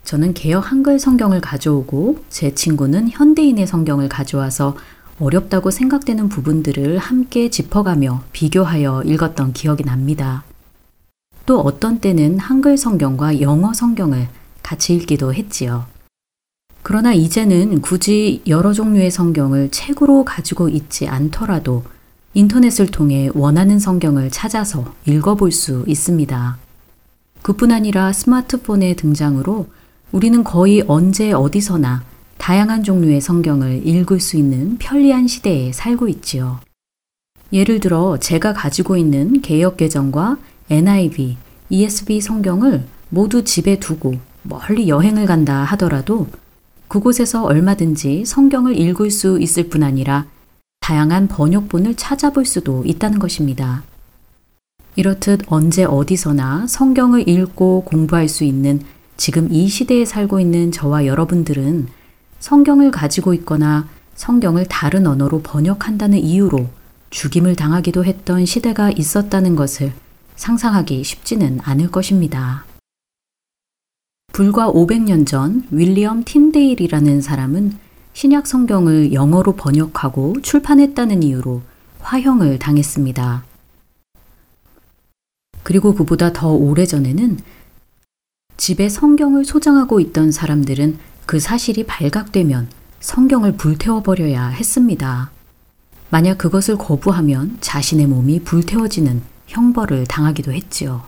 저는 0.04 0.36
개혁 0.36 0.72
한글 0.72 1.00
성경을 1.00 1.42
가져오고 1.42 2.24
제 2.30 2.54
친구는 2.54 3.10
현대인의 3.10 3.66
성경을 3.66 4.10
가져와서 4.10 4.78
어렵다고 5.20 5.72
생각되는 5.72 6.30
부분들을 6.30 7.00
함께 7.00 7.50
짚어가며 7.50 8.26
비교하여 8.32 9.02
읽었던 9.08 9.54
기억이 9.54 9.84
납니다. 9.84 10.44
또 11.48 11.62
어떤 11.62 12.00
때는 12.00 12.40
한글 12.40 12.78
성경과 12.78 13.40
영어 13.40 13.74
성경을 13.74 14.28
같이 14.62 14.94
읽기도 14.94 15.34
했지요. 15.34 15.86
그러나 16.84 17.14
이제는 17.14 17.80
굳이 17.82 18.42
여러 18.48 18.74
종류의 18.74 19.10
성경을 19.10 19.72
책으로 19.72 20.26
가지고 20.26 20.68
있지 20.68 21.08
않더라도 21.08 21.86
인터넷을 22.34 22.88
통해 22.88 23.30
원하는 23.34 23.80
성경을 23.80 24.30
찾아서 24.30 24.94
읽어볼 25.06 25.54
수 25.54 25.86
있습니다. 25.88 26.58
그뿐 27.44 27.72
아니라 27.72 28.12
스마트폰의 28.12 28.98
등장으로 28.98 29.68
우리는 30.12 30.44
거의 30.44 30.84
언제 30.86 31.32
어디서나 31.32 32.04
다양한 32.38 32.84
종류의 32.84 33.22
성경을 33.22 33.88
읽을 33.88 34.20
수 34.20 34.36
있는 34.36 34.78
편리한 34.80 35.28
시대에 35.28 35.72
살고 35.72 36.10
있지요. 36.10 36.60
예를 37.54 37.80
들어 37.80 38.18
제가 38.20 38.52
가지고 38.52 38.98
있는 38.98 39.42
개혁개정과 39.42 40.38
NIV, 40.70 41.38
ESV 41.70 42.22
성경을 42.22 42.86
모두 43.10 43.44
집에 43.44 43.80
두고 43.80 44.16
멀리 44.44 44.90
여행을 44.90 45.26
간다 45.26 45.64
하더라도 45.64 46.28
그곳에서 46.88 47.44
얼마든지 47.44 48.26
성경을 48.26 48.78
읽을 48.78 49.12
수 49.12 49.40
있을 49.40 49.70
뿐 49.70 49.84
아니라 49.84 50.26
다양한 50.82 51.28
번역본을 51.28 51.96
찾아볼 51.96 52.46
수도 52.46 52.84
있다는 52.86 53.20
것입니다. 53.20 53.84
이렇듯 54.96 55.42
언제 55.48 55.84
어디서나 55.84 56.66
성경을 56.68 57.28
읽고 57.28 57.84
공부할 57.84 58.28
수 58.30 58.44
있는 58.44 58.82
지금 59.18 59.52
이 59.52 59.68
시대에 59.68 60.06
살고 60.06 60.40
있는 60.40 60.72
저와 60.72 61.06
여러분들은 61.06 61.88
성경을 62.40 62.92
가지고 62.92 63.34
있거나 63.34 63.88
성경을 64.16 64.66
다른 64.66 65.06
언어로 65.06 65.42
번역한다는 65.42 66.20
이유로 66.20 66.68
죽임을 67.10 67.56
당하기도 67.56 68.06
했던 68.06 68.46
시대가 68.46 68.92
있었다는 68.92 69.56
것을 69.56 69.94
상상하기 70.38 71.04
쉽지는 71.04 71.60
않을 71.62 71.92
것입니다. 71.92 72.66
불과 74.32 74.72
500년 74.72 75.26
전 75.26 75.68
윌리엄 75.72 76.24
틴데일이라는 76.24 77.22
사람은 77.22 77.78
신약 78.14 78.48
성경을 78.48 79.14
영어로 79.14 79.56
번역하고 79.56 80.42
출판했다는 80.42 81.24
이유로 81.24 81.62
화형을 82.00 82.60
당했습니다. 82.60 83.44
그리고 85.64 85.94
그보다 85.94 86.32
더 86.32 86.50
오래전에는 86.52 87.40
집에 88.56 88.90
성경을 88.90 89.44
소장하고 89.44 90.00
있던 90.00 90.32
사람들은 90.32 90.98
그 91.26 91.40
사실이 91.40 91.86
발각되면 91.86 92.70
성경을 93.00 93.58
불태워버려야 93.58 94.48
했습니다. 94.48 95.32
만약 96.10 96.38
그것을 96.38 96.78
거부하면 96.78 97.58
자신의 97.60 98.08
몸이 98.08 98.42
불태워지는 98.44 99.22
형벌을 99.48 100.06
당하기도 100.06 100.52
했지요. 100.54 101.04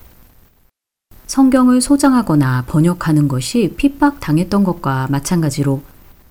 성경을 1.27 1.81
소장하거나 1.81 2.63
번역하는 2.67 3.27
것이 3.27 3.75
핍박당했던 3.77 4.63
것과 4.63 5.07
마찬가지로 5.11 5.83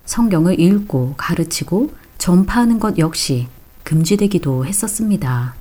성경을 0.05 0.59
읽고 0.59 1.13
가르치고 1.15 1.93
전파하는 2.17 2.79
것 2.79 2.97
역시 2.97 3.47
금지되기도 3.83 4.65
했었습니다. 4.65 5.55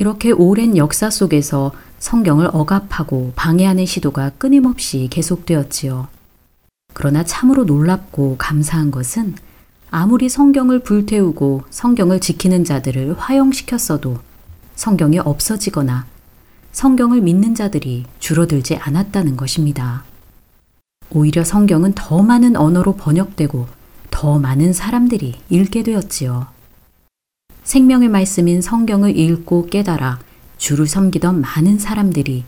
이렇게 0.00 0.32
오랜 0.32 0.76
역사 0.76 1.10
속에서 1.10 1.70
성경을 2.00 2.48
억압하고 2.52 3.32
방해하는 3.36 3.86
시도가 3.86 4.30
끊임없이 4.30 5.06
계속되었지요. 5.10 6.08
그러나 6.92 7.24
참으로 7.24 7.62
놀랍고 7.64 8.36
감사한 8.36 8.90
것은 8.90 9.36
아무리 9.94 10.30
성경을 10.30 10.78
불태우고 10.78 11.64
성경을 11.68 12.18
지키는 12.18 12.64
자들을 12.64 13.14
화형시켰어도 13.18 14.20
성경이 14.74 15.18
없어지거나 15.18 16.06
성경을 16.72 17.20
믿는 17.20 17.54
자들이 17.54 18.06
줄어들지 18.18 18.76
않았다는 18.76 19.36
것입니다. 19.36 20.04
오히려 21.10 21.44
성경은 21.44 21.92
더 21.94 22.22
많은 22.22 22.56
언어로 22.56 22.94
번역되고 22.96 23.66
더 24.10 24.38
많은 24.38 24.72
사람들이 24.72 25.34
읽게 25.50 25.82
되었지요. 25.82 26.46
생명의 27.62 28.08
말씀인 28.08 28.62
성경을 28.62 29.14
읽고 29.18 29.66
깨달아 29.66 30.20
주를 30.56 30.86
섬기던 30.86 31.42
많은 31.42 31.78
사람들이 31.78 32.44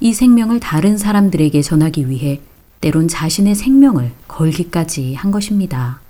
이 0.00 0.14
생명을 0.14 0.60
다른 0.60 0.96
사람들에게 0.96 1.60
전하기 1.60 2.08
위해 2.08 2.40
때론 2.80 3.08
자신의 3.08 3.56
생명을 3.56 4.12
걸기까지 4.26 5.12
한 5.12 5.30
것입니다. 5.30 6.00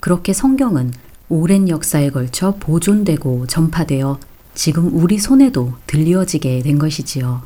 그렇게 0.00 0.32
성경은 0.32 0.92
오랜 1.28 1.68
역사에 1.68 2.10
걸쳐 2.10 2.54
보존되고 2.58 3.46
전파되어 3.46 4.18
지금 4.54 4.90
우리 4.94 5.18
손에도 5.18 5.74
들려지게 5.86 6.62
된 6.62 6.78
것이지요. 6.78 7.42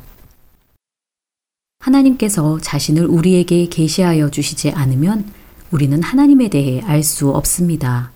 하나님께서 1.79 2.59
자신을 2.59 3.05
우리에게 3.05 3.67
계시하여 3.67 4.29
주시지 4.31 4.71
않으면 4.71 5.25
우리는 5.71 6.01
하나님에 6.01 6.49
대해 6.49 6.81
알 6.81 7.03
수 7.03 7.29
없습니다. 7.31 8.11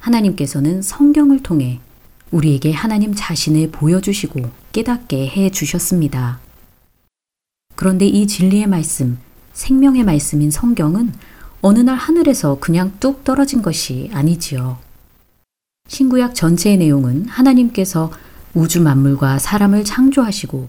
하나님께서는 0.00 0.82
성경을 0.82 1.42
통해 1.42 1.80
우리에게 2.32 2.72
하나님 2.72 3.14
자신을 3.14 3.70
보여주시고 3.70 4.40
깨닫게 4.72 5.28
해 5.28 5.50
주셨습니다. 5.50 6.40
그런데 7.76 8.06
이 8.06 8.26
진리의 8.26 8.66
말씀, 8.66 9.18
생명의 9.52 10.04
말씀인 10.04 10.50
성경은 10.50 11.12
어느 11.64 11.78
날 11.78 11.96
하늘에서 11.96 12.58
그냥 12.58 12.92
뚝 12.98 13.22
떨어진 13.22 13.62
것이 13.62 14.10
아니지요. 14.12 14.78
신구약 15.86 16.34
전체의 16.34 16.78
내용은 16.78 17.26
하나님께서 17.28 18.10
우주 18.52 18.82
만물과 18.82 19.38
사람을 19.38 19.84
창조하시고 19.84 20.68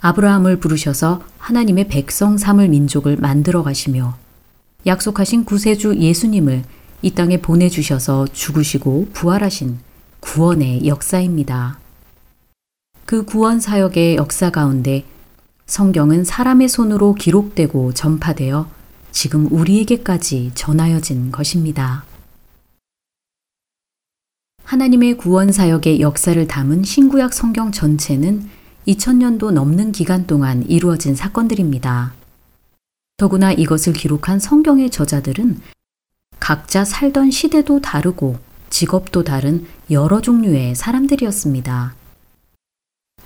아브라함을 0.00 0.58
부르셔서 0.58 1.22
하나님의 1.38 1.88
백성 1.88 2.38
삼을 2.38 2.68
민족을 2.68 3.18
만들어 3.18 3.62
가시며 3.62 4.16
약속하신 4.86 5.44
구세주 5.44 5.96
예수님을 5.96 6.64
이 7.02 7.10
땅에 7.10 7.36
보내주셔서 7.36 8.26
죽으시고 8.32 9.08
부활하신 9.12 9.78
구원의 10.20 10.86
역사입니다. 10.86 11.78
그 13.04 13.26
구원 13.26 13.60
사역의 13.60 14.16
역사 14.16 14.50
가운데 14.50 15.04
성경은 15.66 16.24
사람의 16.24 16.68
손으로 16.68 17.14
기록되고 17.14 17.92
전파되어 17.92 18.81
지금 19.12 19.46
우리에게까지 19.52 20.52
전하여진 20.54 21.30
것입니다. 21.30 22.04
하나님의 24.64 25.18
구원 25.18 25.52
사역의 25.52 26.00
역사를 26.00 26.48
담은 26.48 26.82
신구약 26.82 27.34
성경 27.34 27.70
전체는 27.70 28.48
2000년도 28.88 29.52
넘는 29.52 29.92
기간 29.92 30.26
동안 30.26 30.64
이루어진 30.66 31.14
사건들입니다. 31.14 32.14
더구나 33.18 33.52
이것을 33.52 33.92
기록한 33.92 34.40
성경의 34.40 34.90
저자들은 34.90 35.60
각자 36.40 36.84
살던 36.84 37.30
시대도 37.30 37.80
다르고 37.80 38.38
직업도 38.70 39.22
다른 39.22 39.66
여러 39.90 40.20
종류의 40.20 40.74
사람들이었습니다. 40.74 41.94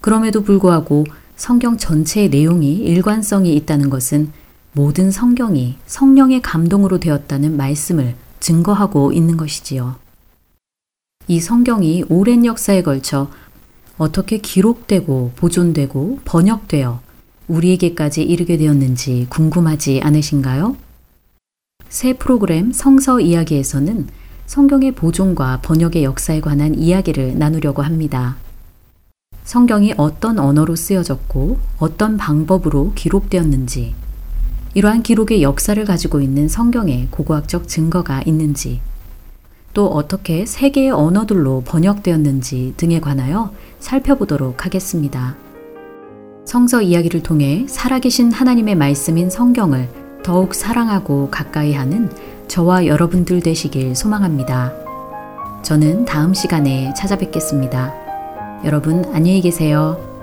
그럼에도 0.01 0.42
불구하고 0.42 1.05
성경 1.37 1.79
전체의 1.79 2.29
내용이 2.29 2.75
일관성이 2.75 3.55
있다는 3.55 3.88
것은 3.88 4.33
모든 4.76 5.10
성경이 5.10 5.76
성령의 5.86 6.42
감동으로 6.42 7.00
되었다는 7.00 7.56
말씀을 7.56 8.14
증거하고 8.40 9.10
있는 9.10 9.38
것이지요. 9.38 9.96
이 11.29 11.40
성경이 11.40 12.04
오랜 12.10 12.44
역사에 12.44 12.83
걸쳐 12.83 13.31
어떻게 13.96 14.37
기록되고 14.37 15.33
보존되고 15.35 16.20
번역되어 16.27 17.00
우리에게까지 17.48 18.22
이르게 18.22 18.58
되었는지 18.58 19.29
궁금하지 19.31 20.02
않으신가요? 20.04 20.77
새 21.88 22.12
프로그램 22.12 22.70
성서 22.70 23.18
이야기에서는 23.18 24.08
성경의 24.44 24.92
보존과 24.92 25.62
번역의 25.62 26.04
역사에 26.04 26.42
관한 26.42 26.79
이야기를 26.79 27.38
나누려고 27.38 27.81
합니다. 27.81 28.37
성경이 29.42 29.94
어떤 29.96 30.38
언어로 30.38 30.77
쓰여졌고 30.77 31.58
어떤 31.79 32.18
방법으로 32.18 32.92
기록되었는지, 32.94 33.94
이러한 34.77 35.02
기록의 35.02 35.42
역사를 35.42 35.83
가지고 35.87 36.20
있는 36.20 36.48
성경에 36.48 37.08
고고학적 37.10 37.66
증거가 37.66 38.20
있는지, 38.27 38.83
또 39.72 39.87
어떻게 39.87 40.44
세계의 40.44 40.90
언어들로 40.90 41.62
번역되었는지 41.64 42.74
등에 42.77 43.00
관하여 43.00 43.54
살펴보도록 43.81 44.66
하겠습니다. 44.66 45.35
성서 46.44 46.83
이야기를 46.83 47.22
통해 47.22 47.64
살아계신 47.66 48.31
하나님의 48.31 48.74
말씀인 48.74 49.31
성경을 49.31 49.88
더욱 50.22 50.54
사랑하고 50.54 51.31
가까이 51.31 51.72
하는 51.72 52.10
저와 52.46 52.85
여러분들 52.85 53.40
되시길 53.40 53.96
소망합니다. 53.96 54.74
저는 55.62 56.04
다음 56.04 56.35
시간에 56.35 56.92
찾아뵙겠습니다. 56.92 57.94
여러분 58.66 59.06
안녕히 59.14 59.40
계세요. 59.40 60.15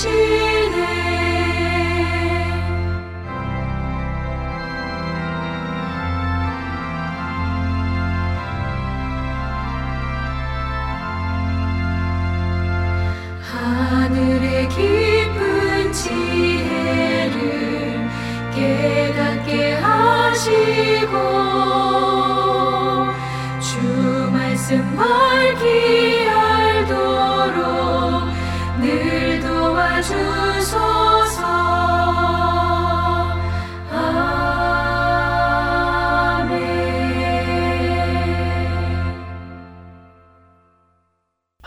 心。 0.00 0.49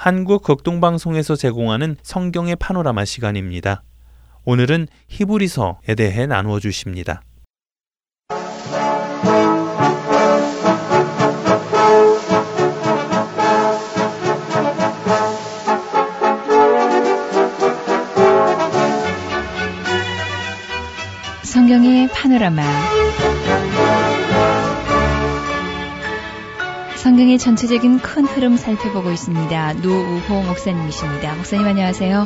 한국 0.04 0.44
극동방송에서 0.44 1.38
제공하는 1.38 1.96
성경의 2.04 2.58
파노라마 2.58 3.06
시간입니다. 3.06 3.84
오늘은 4.44 4.88
히브리서에 5.08 5.96
대해 5.96 6.26
나누어 6.26 6.60
주십니다. 6.60 7.22
성경의 21.44 22.10
파노라마 22.10 22.62
성경의 27.04 27.38
전체적인 27.38 28.00
큰 28.00 28.26
흐름 28.26 28.56
살펴보고 28.56 29.12
있습니다. 29.12 29.74
노우호 29.74 30.42
목사님이십니다. 30.44 31.36
목사님 31.36 31.66
안녕하세요. 31.68 32.26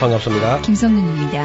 반갑습니다. 0.00 0.60
김성윤입니다. 0.60 1.44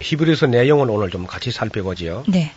히브리서 0.00 0.46
내용을 0.48 0.90
오늘 0.90 1.10
좀 1.10 1.26
같이 1.26 1.50
살펴보지요. 1.50 2.24
네. 2.28 2.52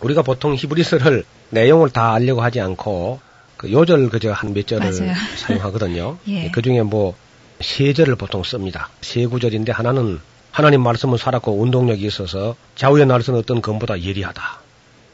우리가 0.00 0.22
보통 0.22 0.54
히브리서를 0.54 1.24
내용을 1.50 1.90
다 1.90 2.12
알려고 2.12 2.42
하지 2.42 2.60
않고 2.60 3.20
그 3.56 3.72
요절 3.72 4.10
그저 4.10 4.30
한 4.32 4.52
몇 4.54 4.66
절을 4.66 4.90
맞아요. 4.90 5.14
사용하거든요. 5.36 6.18
예. 6.28 6.50
그 6.50 6.62
중에 6.62 6.82
뭐 6.82 7.14
세 7.60 7.92
절을 7.92 8.14
보통 8.14 8.44
씁니다. 8.44 8.88
세 9.00 9.26
구절인데 9.26 9.72
하나는 9.72 10.20
하나님 10.50 10.82
말씀은 10.82 11.18
살았고 11.18 11.60
운동력이 11.60 12.04
있어서 12.06 12.56
좌우의 12.74 13.06
날선 13.06 13.34
어떤 13.36 13.62
검보다 13.62 14.00
예리하다. 14.00 14.42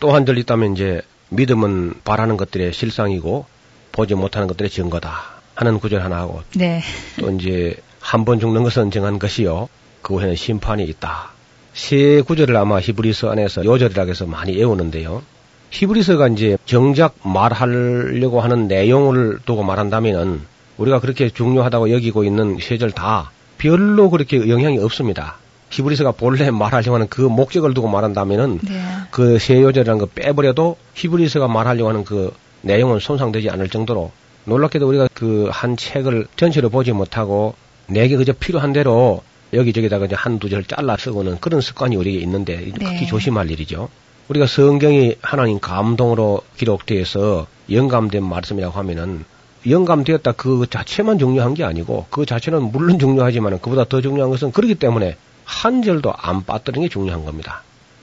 또한절 0.01 0.39
있다면 0.39 0.72
이제 0.74 1.03
믿음은 1.30 1.95
바라는 2.05 2.37
것들의 2.37 2.72
실상이고 2.72 3.47
보지 3.93 4.14
못하는 4.14 4.49
것들의 4.49 4.70
증거다 4.70 5.22
하는 5.55 5.78
구절 5.78 6.03
하나 6.03 6.16
하고 6.18 6.43
네. 6.55 6.82
또 7.20 7.30
이제 7.30 7.76
한 8.01 8.24
번 8.24 8.39
죽는 8.41 8.62
것은 8.64 8.91
정한 8.91 9.18
것이요 9.18 9.68
그 10.03 10.14
후에는 10.16 10.37
심판이 10.37 10.85
있다. 10.85 11.30
세 11.72 12.20
구절을 12.22 12.57
아마 12.57 12.80
히브리서 12.80 13.30
안에서 13.30 13.64
요절이라고 13.64 14.11
해서 14.11 14.26
많이 14.26 14.57
외우는데요. 14.57 15.22
히브리서가 15.70 16.28
이제 16.28 16.57
정작 16.66 17.16
말하려고 17.24 18.41
하는 18.41 18.68
내용을 18.68 19.39
두고 19.45 19.62
말한다면은 19.64 20.43
우리가 20.76 21.01
그렇게 21.01 21.30
중요하다고 21.30 21.91
여기고 21.93 22.24
있는 22.24 22.59
세절 22.61 22.91
다 22.93 23.30
별로 23.59 24.11
그렇게 24.11 24.49
영향이 24.49 24.79
없습니다. 24.79 25.37
히브리서가 25.71 26.13
본래 26.13 26.51
말하려고 26.51 26.95
하는 26.95 27.09
그 27.09 27.21
목적을 27.23 27.75
두고 27.75 27.89
말한다면은 27.89 28.61
네. 28.63 28.81
그 29.11 29.39
세 29.39 29.61
요절이라는 29.61 29.99
거 29.99 30.07
빼버려도 30.07 30.77
히브리서가 30.95 31.49
말하려고 31.49 31.89
하는 31.89 32.05
그 32.05 32.33
내용은 32.63 32.99
손상되지 33.01 33.51
않을 33.51 33.69
정도로 33.69 34.13
놀랍게도 34.45 34.87
우리가 34.87 35.09
그 35.15 35.49
한 35.51 35.77
책을 35.77 36.27
전체로 36.37 36.69
보지 36.71 36.93
못하고 36.93 37.55
내게 37.87 38.17
그저 38.17 38.33
필요한 38.33 38.73
대로 38.73 39.23
여기저기다가 39.53 40.07
이제 40.07 40.15
한두 40.17 40.49
절 40.49 40.65
잘라 40.65 40.97
쓰고는 40.97 41.39
그런 41.41 41.61
습관이 41.61 41.97
우리에게 41.97 42.19
있는데 42.21 42.57
네. 42.57 42.73
극히 42.73 43.07
조심할 43.07 43.51
일이죠. 43.51 43.89
우리가 44.29 44.47
성경이 44.47 45.17
하나님 45.23 45.61
감동으로 45.61 46.41
기록되어서 46.57 47.47
영감된 47.71 48.25
말씀이라고 48.25 48.77
하면은 48.79 49.25
영감되었다 49.69 50.33
그 50.33 50.67
자체만 50.69 51.19
중요한 51.19 51.55
게 51.55 51.65
아니고 51.65 52.07
그 52.11 52.27
자체는 52.27 52.71
물론 52.71 52.99
중요하지만 52.99 53.59
그보다 53.61 53.85
더 53.85 54.01
중요한 54.01 54.31
것은 54.31 54.53
그렇기 54.53 54.75
때문에 54.77 55.17
한 55.45 55.83
절도 55.83 56.12
안 56.17 56.45
빠뜨리는 56.45 56.87
게 56.87 56.93
중요한 56.93 57.25
겁니다. 57.25 57.62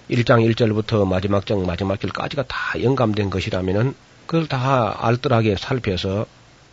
1장 0.09 0.47
1절부터 0.53 1.07
마지막 1.07 1.45
장 1.45 1.65
마지막 1.65 1.99
절까지가 1.99 2.43
다 2.43 2.81
영감된 2.81 3.29
것이라면은 3.29 3.93
그걸 4.25 4.47
다 4.47 4.97
알뜰하게 4.99 5.55
살펴서 5.57 6.25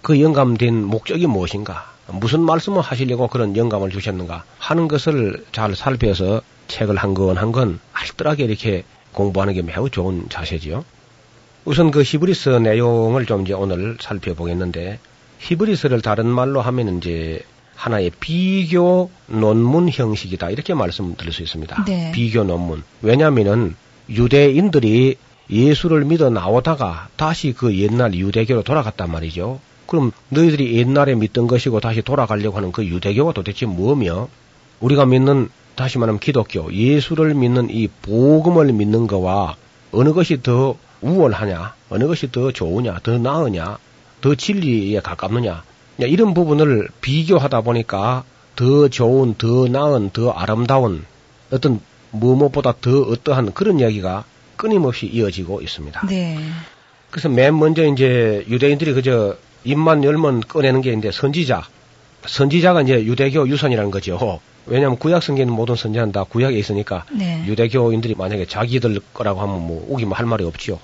그 0.03 0.20
영감된 0.20 0.84
목적이 0.84 1.26
무엇인가, 1.26 1.91
무슨 2.07 2.41
말씀을 2.41 2.80
하시려고 2.80 3.28
그런 3.28 3.57
영감을 3.57 3.91
주셨는가 3.91 4.45
하는 4.59 4.89
것을 4.89 5.45
잘 5.53 5.74
살펴서 5.74 6.41
책을 6.68 6.97
한건한건 6.97 7.80
알뜰하게 7.93 8.45
이렇게 8.45 8.84
공부하는 9.12 9.55
게 9.55 9.62
매우 9.62 9.91
좋은 9.91 10.28
자세지요. 10.28 10.84
우선 11.69 11.91
그 11.91 12.03
히브리서 12.03 12.61
내용을 12.61 13.27
좀 13.27 13.43
이제 13.43 13.53
오늘 13.53 13.99
살펴보겠는데 14.01 14.99
히브리서를 15.41 16.01
다른 16.01 16.27
말로 16.27 16.62
하면 16.62 16.97
이제 16.97 17.43
하나의 17.75 18.11
비교 18.19 19.11
논문 19.27 19.91
형식이다 19.91 20.49
이렇게 20.49 20.73
말씀드릴 20.73 21.31
수 21.31 21.43
있습니다. 21.43 21.85
네. 21.85 22.11
비교 22.12 22.43
논문. 22.43 22.85
왜냐하면은 23.03 23.77
유대인들이 24.09 25.16
예수를 25.51 26.07
믿어 26.07 26.31
나오다가 26.31 27.09
다시 27.16 27.53
그 27.53 27.77
옛날 27.77 28.14
유대교로 28.14 28.62
돌아갔단 28.62 29.12
말이죠. 29.12 29.61
그럼 29.87 30.12
너희들이 30.31 30.75
옛날에 30.75 31.16
믿던 31.16 31.49
것이고 31.49 31.81
다시 31.81 32.01
돌아가려고 32.01 32.57
하는 32.57 32.73
그 32.73 32.87
유대교가 32.87 33.35
도대체 33.35 33.66
뭐며 33.66 34.29
우리가 34.81 35.05
믿는 35.05 35.51
다시 35.75 35.99
말하면 35.99 36.19
기독교 36.19 36.73
예수를 36.73 37.35
믿는 37.35 37.69
이 37.69 37.89
복음을 37.89 38.73
믿는 38.73 39.07
거와 39.07 39.57
어느 39.93 40.14
것이 40.14 40.43
더 40.43 40.77
우월하냐 41.01 41.74
어느 41.90 42.07
것이 42.07 42.30
더 42.32 42.51
좋으냐 42.53 43.01
더 43.03 43.18
나으냐 43.18 43.78
더 44.20 44.34
진리에 44.34 45.01
가깝느냐 45.01 45.62
이런 45.99 46.34
부분을 46.34 46.88
비교하다 47.01 47.61
보니까 47.62 48.24
더 48.57 48.88
좋은 48.88 49.34
더 49.38 49.68
나은 49.68 50.11
더 50.11 50.30
아름다운 50.30 51.05
어떤 51.51 51.80
무엇보다 52.11 52.74
더 52.80 53.03
어떠한 53.03 53.53
그런 53.55 53.80
이야기가 53.80 54.24
끊임없이 54.57 55.07
이어지고 55.07 55.61
있습니다. 55.62 56.07
네. 56.09 56.38
그래서 57.11 57.28
맨 57.28 57.59
먼저 57.59 57.86
이제 57.86 58.44
유대인들이 58.49 58.92
그저 58.92 59.36
입만 59.64 60.05
열면 60.05 60.40
꺼내는 60.40 60.82
게 60.82 60.92
이제 60.92 61.11
선지자. 61.11 61.66
선지자가 62.26 62.82
이제 62.82 63.05
유대교 63.05 63.49
유선이라는 63.49 63.90
거죠. 63.90 64.40
왜냐하면 64.69 64.99
구약 64.99 65.23
성경은 65.23 65.53
모든 65.53 65.75
선지자는 65.75 66.12
다 66.12 66.25
구약에 66.25 66.57
있으니까 66.59 67.05
네. 67.11 67.45
유대교인들이 67.47 68.14
만약에 68.14 68.47
자기들 68.47 69.01
거라고 69.14 69.41
하면 69.41 69.66
뭐 69.66 69.87
우기면 69.89 70.12
할 70.14 70.27
말이 70.27 70.45
없지요. 70.45 70.79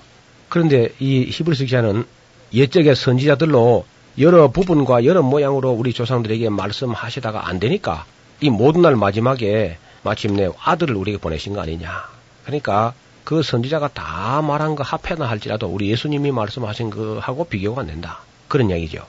그런데 0.49 0.89
이 0.99 1.27
히브리서 1.31 1.65
기자는 1.65 2.05
옛적의 2.53 2.95
선지자들로 2.95 3.85
여러 4.19 4.47
부분과 4.47 5.05
여러 5.05 5.21
모양으로 5.21 5.71
우리 5.71 5.93
조상들에게 5.93 6.49
말씀하시다가 6.49 7.47
안 7.47 7.59
되니까 7.59 8.05
이 8.41 8.49
모든 8.49 8.81
날 8.81 8.95
마지막에 8.95 9.77
마침내 10.03 10.49
아들을 10.63 10.95
우리에게 10.95 11.19
보내신 11.19 11.53
거 11.53 11.61
아니냐. 11.61 12.07
그러니까 12.45 12.93
그 13.23 13.41
선지자가 13.41 13.89
다 13.89 14.41
말한 14.41 14.75
거 14.75 14.83
합해나 14.83 15.27
할지라도 15.27 15.67
우리 15.67 15.89
예수님이 15.89 16.31
말씀하신 16.31 16.91
거하고 16.91 17.45
비교가 17.45 17.81
안 17.81 17.87
된다. 17.87 18.19
그런 18.47 18.69
얘기죠. 18.71 19.03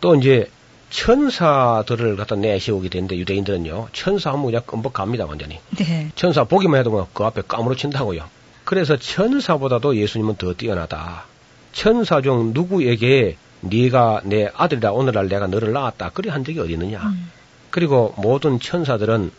또 0.00 0.14
이제 0.16 0.50
천사들을 0.90 2.16
갖다 2.16 2.36
내세우게 2.36 2.88
되는데 2.88 3.16
유대인들은요 3.16 3.88
천사 3.92 4.30
하면 4.32 4.46
그냥 4.46 4.62
끔뻑 4.66 4.92
갑니다 4.92 5.24
완전히 5.24 5.58
네. 5.76 6.10
천사 6.14 6.44
보기만 6.44 6.80
해도 6.80 6.90
뭐그 6.90 7.24
앞에 7.24 7.42
까무러친다고요 7.46 8.24
그래서 8.64 8.96
천사보다도 8.96 9.96
예수님은 9.96 10.36
더 10.36 10.54
뛰어나다 10.54 11.24
천사 11.72 12.20
중 12.20 12.52
누구에게 12.52 13.36
네가 13.60 14.22
내 14.24 14.50
아들이라 14.54 14.92
오늘날 14.92 15.28
내가 15.28 15.46
너를 15.46 15.72
낳았다 15.72 16.10
그리 16.10 16.28
한 16.28 16.44
적이 16.44 16.60
어디 16.60 16.72
있느냐 16.72 17.00
음. 17.00 17.30
그리고 17.70 18.14
모든 18.16 18.58
천사들은 18.58 19.30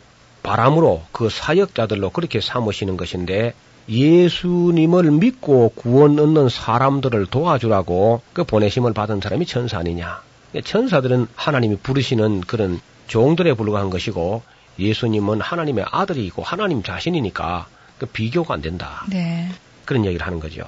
바람으로 0.44 1.04
그 1.12 1.30
사역자들로 1.30 2.10
그렇게 2.12 2.42
삼으시는 2.42 2.98
것인데 2.98 3.54
예수님을 3.90 5.12
믿고 5.12 5.70
구원 5.76 6.18
얻는 6.20 6.50
사람들을 6.50 7.26
도와주라고 7.28 8.22
그 8.34 8.44
보내심을 8.44 8.94
받은 8.94 9.22
사람이 9.22 9.46
천사 9.46 9.80
아니냐. 9.80 10.22
천사들은 10.64 11.28
하나님이 11.36 11.78
부르시는 11.78 12.42
그런 12.42 12.80
종들에 13.08 13.54
불과한 13.54 13.90
것이고 13.90 14.44
예수님은 14.80 15.42
하나님의 15.42 15.86
아들이고 15.90 16.44
하나님 16.44 16.84
자신이니까 16.84 17.68
그 18.00 18.06
비교가 18.06 18.54
안 18.54 18.62
된다. 18.62 19.06
네. 19.10 19.50
그런 19.86 20.06
얘기를 20.06 20.26
하는 20.26 20.40
거죠. 20.40 20.64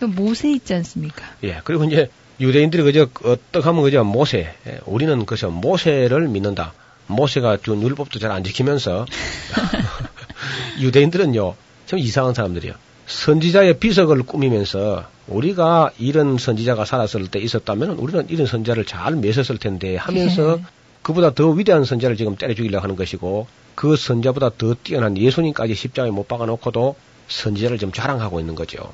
또 0.00 0.08
모세 0.08 0.50
있지 0.50 0.74
않습니까? 0.74 1.24
예. 1.44 1.60
그리고 1.64 1.84
이제 1.84 2.10
유대인들이 2.40 2.82
그저 2.82 3.08
어떡 3.24 3.66
하면 3.66 3.82
그저 3.82 4.02
모세. 4.04 4.54
예, 4.66 4.80
우리는 4.86 5.26
그저 5.26 5.48
모세를 5.50 6.28
믿는다. 6.28 6.72
모세가 7.06 7.58
준 7.58 7.82
율법도 7.82 8.18
잘 8.18 8.30
안 8.30 8.42
지키면서 8.42 9.06
유대인들은요 10.80 11.54
참 11.86 11.98
이상한 11.98 12.34
사람들이요. 12.34 12.72
선지자의 13.12 13.78
비석을 13.78 14.22
꾸미면서 14.22 15.04
우리가 15.28 15.92
이런 15.98 16.38
선지자가 16.38 16.84
살았을 16.84 17.28
때 17.28 17.38
있었다면 17.38 17.90
우리는 17.90 18.26
이런 18.28 18.46
선지자를 18.46 18.84
잘 18.84 19.14
맺었을 19.14 19.58
텐데 19.58 19.96
하면서 19.96 20.58
예. 20.58 20.62
그보다 21.02 21.32
더 21.32 21.50
위대한 21.50 21.84
선지자를 21.84 22.16
지금 22.16 22.36
때려 22.36 22.54
죽이려고 22.54 22.82
하는 22.82 22.96
것이고 22.96 23.46
그 23.74 23.96
선지자보다 23.96 24.50
더 24.56 24.74
뛰어난 24.74 25.16
예수님까지 25.16 25.74
십자가에 25.74 26.10
못 26.10 26.26
박아놓고도 26.26 26.96
선지자를 27.28 27.78
지금 27.78 27.92
자랑하고 27.92 28.40
있는 28.40 28.54
거죠. 28.54 28.92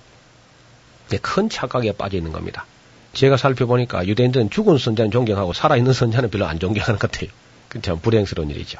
네, 1.10 1.18
큰 1.18 1.48
착각에 1.48 1.92
빠져 1.92 2.18
있는 2.18 2.32
겁니다. 2.32 2.66
제가 3.14 3.36
살펴보니까 3.36 4.06
유대인들은 4.06 4.50
죽은 4.50 4.78
선자는 4.78 5.10
존경하고 5.10 5.52
살아있는 5.52 5.92
선자는 5.92 6.30
별로 6.30 6.46
안 6.46 6.58
존경하는 6.58 6.98
것 6.98 7.10
같아요. 7.10 7.30
그참 7.68 7.98
불행스러운 8.00 8.50
일이죠. 8.50 8.78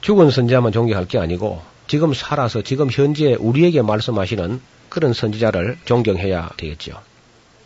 죽은 0.00 0.30
선자만 0.30 0.72
존경할 0.72 1.06
게 1.06 1.18
아니고 1.18 1.62
지금 1.88 2.14
살아서 2.14 2.62
지금 2.62 2.88
현재 2.90 3.34
우리에게 3.34 3.82
말씀하시는 3.82 4.60
그런 4.88 5.12
선지자를 5.12 5.78
존경해야 5.84 6.50
되겠죠. 6.56 7.00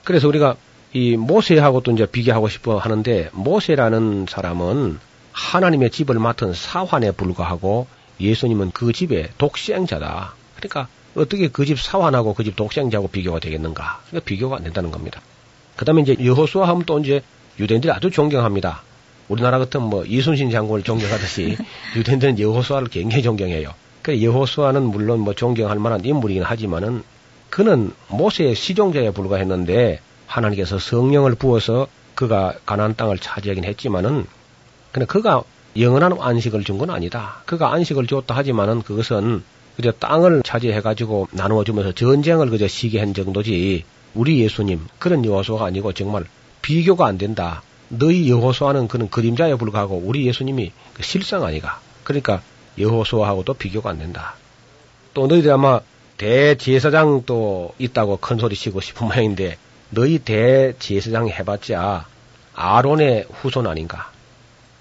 그래서 0.05 0.29
우리가 0.29 0.57
이 0.93 1.17
모세하고 1.17 1.81
또 1.83 1.93
이제 1.93 2.07
비교하고 2.07 2.49
싶어 2.49 2.79
하는데 2.79 3.31
모세라는 3.33 4.27
사람은 4.29 4.99
하나님의 5.33 5.91
집을 5.91 6.19
맡은 6.19 6.53
사환에 6.53 7.13
불과하고 7.13 7.87
예수님은 8.21 8.73
그 8.73 8.93
집의 8.93 9.31
독생자다. 9.39 10.35
그러니까 10.57 10.89
어떻게 11.15 11.49
그 11.49 11.65
집 11.65 11.81
사환하고 11.81 12.35
그 12.35 12.45
집 12.45 12.57
독생자하고 12.57 13.09
비교가 13.09 13.41
되겠는가? 13.41 14.01
그러니까 14.09 14.25
비교가 14.27 14.57
안 14.57 14.65
된다는 14.65 14.91
겁니다. 14.91 15.21
그 15.77 15.85
다음에 15.85 16.03
이제 16.03 16.17
여호수아 16.23 16.69
하면 16.69 16.85
또 16.85 16.99
이제 16.99 17.23
유대인들이 17.59 17.93
아주 17.93 18.11
존경합니다. 18.11 18.83
우리나라 19.29 19.59
같은 19.59 19.83
뭐 19.83 20.05
이순신 20.05 20.51
장군을 20.51 20.83
존경하듯이 20.85 21.57
유대인들은 21.97 22.39
여호수아를 22.39 22.89
굉장히 22.89 23.23
존경해요. 23.23 23.73
그 24.03 24.23
여호수아는 24.23 24.83
물론 24.83 25.21
뭐 25.21 25.35
존경할 25.35 25.79
만한 25.79 26.05
인물이긴 26.05 26.43
하지만은 26.43 27.03
그는 27.51 27.93
모세의 28.09 28.55
시종자에 28.55 29.11
불과했는데 29.11 30.01
하나님께서 30.27 30.79
성령을 30.79 31.35
부어서 31.35 31.87
그가 32.15 32.55
가나안 32.67 32.97
땅을 32.97 33.19
차지하긴 33.19 33.65
했지만은 33.65 34.27
근데 34.93 35.07
그가 35.07 35.43
영원한 35.79 36.17
안식을 36.21 36.65
준 36.65 36.79
건 36.79 36.91
아니다. 36.91 37.43
그가 37.47 37.73
안식을 37.73 38.07
줬다 38.07 38.35
하지만은 38.37 38.83
그것은 38.83 39.43
그저 39.77 39.91
땅을 39.93 40.43
차지해 40.45 40.81
가지고 40.83 41.29
나누어 41.33 41.65
주면서 41.65 41.93
전쟁을 41.93 42.51
그저 42.51 42.69
시게 42.69 42.99
한 43.01 43.15
정도지 43.15 43.85
우리 44.15 44.41
예수님 44.41 44.87
그런 44.99 45.25
여호수아가 45.25 45.67
아니고 45.67 45.93
정말 45.95 46.25
비교가 46.61 47.07
안 47.07 47.17
된다. 47.19 47.63
너희 47.89 48.29
여호수아는 48.31 48.89
그는 48.89 49.09
그림자에 49.09 49.55
불과하고 49.55 50.03
우리 50.05 50.27
예수님이 50.27 50.73
그 50.95 51.03
실상 51.03 51.45
아니가. 51.45 51.81
그러니까 52.05 52.43
여호수아하고도 52.79 53.55
비교가 53.55 53.91
안 53.91 53.99
된다. 53.99 54.35
또 55.15 55.27
너희들 55.27 55.51
아마 55.51 55.81
대제사장도 56.17 57.75
있다고 57.79 58.19
큰 58.19 58.39
소리 58.39 58.55
치고 58.55 58.81
싶은 58.81 59.09
모양인데 59.09 59.57
너희 59.91 60.19
대제사장 60.19 61.29
해봤자 61.29 62.07
아론의 62.55 63.27
후손 63.31 63.67
아닌가. 63.67 64.11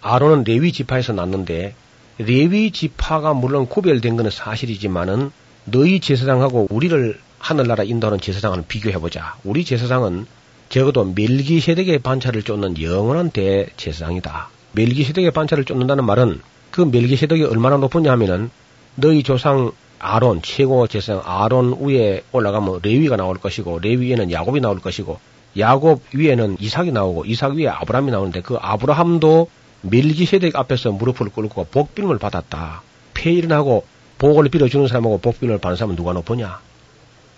아론은 0.02 0.44
레위 0.46 0.72
지파에서 0.72 1.14
났는데 1.14 1.76
레위 2.18 2.72
지파가 2.72 3.34
물론 3.34 3.68
구별된 3.68 4.18
것은 4.18 4.32
사실이지만은 4.32 5.32
너희 5.66 6.00
제사장하고 6.00 6.68
우리를 6.70 7.20
하늘나라 7.40 7.84
인도하는 7.84 8.20
제사장을 8.20 8.64
비교해보자. 8.68 9.36
우리 9.44 9.66
제사장은 9.66 10.28
적어도 10.70 11.04
멜기세덱의 11.04 12.00
반차를 12.00 12.44
쫓는 12.44 12.82
영원한 12.82 13.32
대제사장이다. 13.32 14.50
멜기세덱의 14.74 15.32
반차를 15.32 15.66
쫓는다는 15.66 16.06
말은 16.06 16.42
그 16.72 16.82
멜기세덱이 16.82 17.44
얼마나 17.44 17.78
높으냐 17.78 18.12
하면은 18.12 18.50
너희 18.96 19.24
조상 19.24 19.72
아론 20.00 20.42
최고 20.42 20.88
제사장 20.88 21.22
아론 21.26 21.78
위에 21.82 22.24
올라가면 22.32 22.80
레위가 22.82 23.18
나올 23.18 23.38
것이고 23.38 23.80
레위 23.80 24.08
위에는 24.08 24.32
야곱이 24.32 24.60
나올 24.62 24.80
것이고 24.80 25.20
야곱 25.58 26.02
위에는 26.14 26.58
이삭이 26.60 26.92
나오고 26.92 27.26
이삭 27.26 27.54
위에 27.54 27.68
아브라함이 27.68 28.12
나오는데 28.12 28.42
그 28.42 28.58
아브라함도 28.60 29.50
멜기세덱 29.82 30.56
앞에서 30.56 30.92
무릎을 30.92 31.30
꿇고 31.30 31.66
복비을 31.72 32.18
받았다. 32.18 32.82
폐일은하고 33.14 33.86
복을 34.18 34.50
빌어주는 34.50 34.88
사람하고 34.88 35.18
복비을 35.20 35.58
받는 35.58 35.76
사람은 35.76 35.96
누가 35.96 36.14
높으냐? 36.14 36.60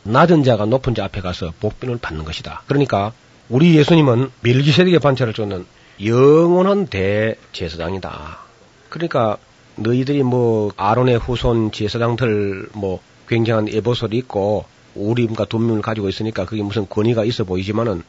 낮은 0.04 0.44
자가 0.44 0.66
높은 0.66 0.96
자 0.96 1.06
앞에 1.06 1.22
가서 1.22 1.54
복비을 1.60 1.98
받는 1.98 2.26
것이다. 2.26 2.64
그러니까 2.68 3.14
우리 3.50 3.76
예수님은 3.76 4.32
멜기세덱의 4.42 5.00
반차를 5.00 5.34
쫓는 5.34 5.66
영원한 6.04 6.88
대제사장이다. 6.88 8.44
그러니까 8.94 9.38
너희들이 9.76 10.22
뭐 10.22 10.72
아론의 10.78 11.18
후손 11.18 11.72
제사장들 11.72 12.70
뭐 12.74 13.00
굉장한 13.28 13.68
에보솔이 13.70 14.16
있고 14.20 14.66
우림과 14.94 15.46
돈명을 15.46 15.82
가지고 15.82 16.10
있으니까 16.10 16.46
그게 16.46 16.62
무슨 16.62 16.88
권위가 16.88 17.26
있어 17.26 17.44
보이지만은 17.44 18.04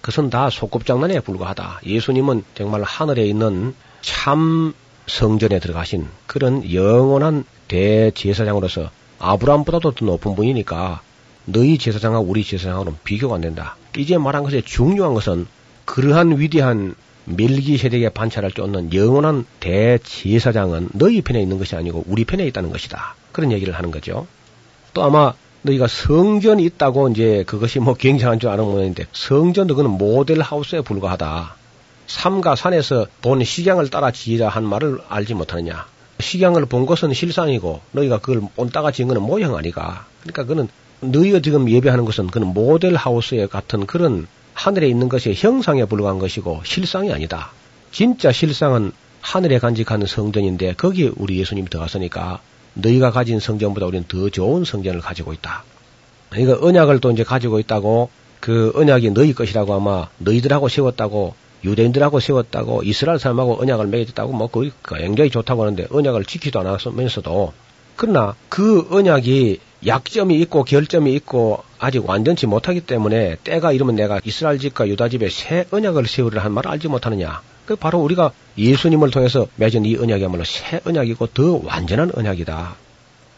그것은 0.00 0.30
다 0.30 0.48
소꿉장난에 0.48 1.18
불과하다. 1.18 1.80
예수님은 1.84 2.44
정말 2.54 2.84
하늘에 2.84 3.26
있는 3.26 3.74
참 4.02 4.72
성전에 5.08 5.58
들어가신 5.58 6.06
그런 6.28 6.72
영원한 6.72 7.44
대제사장으로서 7.66 8.90
아브라함보다도 9.18 9.90
더 9.90 10.04
높은 10.04 10.36
분이니까 10.36 11.02
너희 11.46 11.76
제사장하고 11.76 12.24
우리 12.24 12.44
제사장하고는 12.44 12.98
비교가 13.02 13.34
안 13.34 13.40
된다. 13.40 13.76
이제 13.96 14.16
말한 14.16 14.44
것의 14.44 14.62
중요한 14.62 15.12
것은 15.14 15.48
그러한 15.86 16.38
위대한 16.38 16.94
멜기세덱의 17.36 18.10
반차를 18.10 18.50
쫓는 18.52 18.92
영원한 18.94 19.46
대제사장은 19.60 20.90
너희 20.94 21.22
편에 21.22 21.40
있는 21.40 21.58
것이 21.58 21.76
아니고 21.76 22.04
우리 22.06 22.24
편에 22.24 22.46
있다는 22.46 22.70
것이다. 22.70 23.14
그런 23.32 23.52
얘기를 23.52 23.74
하는 23.74 23.90
거죠. 23.90 24.26
또 24.92 25.04
아마 25.04 25.32
너희가 25.62 25.86
성전이 25.86 26.64
있다고 26.64 27.08
이제 27.10 27.44
그것이 27.46 27.78
뭐 27.80 27.94
굉장한 27.94 28.40
줄 28.40 28.50
아는 28.50 28.64
모양인데 28.64 29.06
성전도 29.12 29.76
그는 29.76 29.90
모델 29.90 30.40
하우스에 30.40 30.80
불과하다. 30.80 31.54
삼가 32.06 32.56
산에서 32.56 33.06
본 33.22 33.44
식양을 33.44 33.88
따라 33.90 34.10
지으라 34.10 34.48
한 34.48 34.64
말을 34.64 34.98
알지 35.08 35.34
못하느냐. 35.34 35.86
식양을 36.18 36.66
본 36.66 36.86
것은 36.86 37.14
실상이고 37.14 37.80
너희가 37.92 38.18
그걸 38.18 38.42
온따가 38.56 38.90
지은 38.90 39.08
것은 39.08 39.22
모형 39.22 39.56
아니가. 39.56 40.06
그러니까 40.22 40.44
그는 40.44 40.68
너희가 41.00 41.40
지금 41.40 41.70
예배하는 41.70 42.04
것은 42.04 42.26
그는 42.28 42.48
모델 42.48 42.94
하우스에 42.94 43.46
같은 43.46 43.86
그런 43.86 44.26
하늘에 44.60 44.88
있는 44.88 45.08
것이 45.08 45.32
형상에 45.34 45.86
불과한 45.86 46.18
것이고 46.18 46.60
실상이 46.64 47.10
아니다. 47.14 47.50
진짜 47.92 48.30
실상은 48.30 48.92
하늘에 49.22 49.58
간직하는 49.58 50.06
성전인데 50.06 50.74
거기에 50.74 51.12
우리 51.16 51.38
예수님이 51.38 51.70
들어갔으니까 51.70 52.40
너희가 52.74 53.10
가진 53.10 53.40
성전보다 53.40 53.86
우리는 53.86 54.04
더 54.06 54.28
좋은 54.28 54.64
성전을 54.64 55.00
가지고 55.00 55.32
있다. 55.32 55.64
그러니까 56.28 56.58
언약을 56.60 57.00
또 57.00 57.10
이제 57.10 57.24
가지고 57.24 57.58
있다고 57.58 58.10
그 58.40 58.70
언약이 58.74 59.12
너희 59.12 59.32
것이라고 59.32 59.72
아마 59.72 60.08
너희들하고 60.18 60.68
세웠다고 60.68 61.34
유대인들하고 61.64 62.20
세웠다고 62.20 62.82
이스라엘 62.82 63.18
사람하고 63.18 63.62
언약을 63.62 63.86
맺었다고 63.86 64.34
뭐 64.34 64.48
거의 64.48 64.72
굉장히 64.84 65.30
좋다고 65.30 65.62
하는데 65.62 65.86
언약을 65.90 66.26
지키지도 66.26 66.60
않았으면서도 66.60 67.54
그러나 67.96 68.34
그 68.50 68.86
언약이 68.90 69.58
약점이 69.86 70.38
있고 70.40 70.64
결점이 70.64 71.14
있고 71.14 71.62
아직 71.78 72.06
완전치 72.06 72.46
못하기 72.46 72.82
때문에 72.82 73.36
때가 73.42 73.72
이르면 73.72 73.96
내가 73.96 74.20
이스라엘 74.24 74.58
집과 74.58 74.88
유다 74.88 75.08
집에 75.08 75.30
새 75.30 75.66
언약을 75.70 76.06
세우리라 76.06 76.44
한 76.44 76.52
말을 76.52 76.70
알지 76.70 76.88
못하느냐. 76.88 77.40
그 77.64 77.76
바로 77.76 78.00
우리가 78.00 78.32
예수님을 78.58 79.10
통해서 79.10 79.46
맺은 79.56 79.86
이 79.86 79.96
언약이야말로 79.96 80.44
새 80.44 80.80
언약이고 80.84 81.28
더 81.28 81.60
완전한 81.64 82.12
언약이다. 82.14 82.76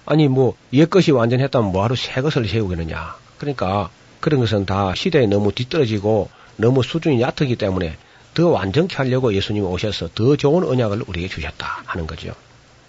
아니 0.05 0.27
뭐 0.27 0.57
옛것이 0.73 1.13
완전했다면 1.13 1.71
뭐하러 1.71 1.95
새 1.95 2.21
것을 2.21 2.49
세우겠느냐. 2.49 3.17
그러니까 3.39 3.91
그런 4.21 4.41
것은 4.41 4.67
다 4.67 4.95
시대에 4.95 5.27
너무 5.27 5.53
뒤떨어지고 5.53 6.29
너무 6.57 6.83
수준이 6.83 7.21
얕기 7.21 7.57
때문에 7.57 7.97
더 8.35 8.49
완전케 8.49 8.97
하려고 8.97 9.33
예수님이 9.35 9.67
오셔서 9.67 10.09
더 10.15 10.37
좋은 10.37 10.65
언약을 10.65 11.05
우리에게 11.07 11.29
주셨다 11.29 11.83
하는 11.85 12.07
거죠. 12.07 12.35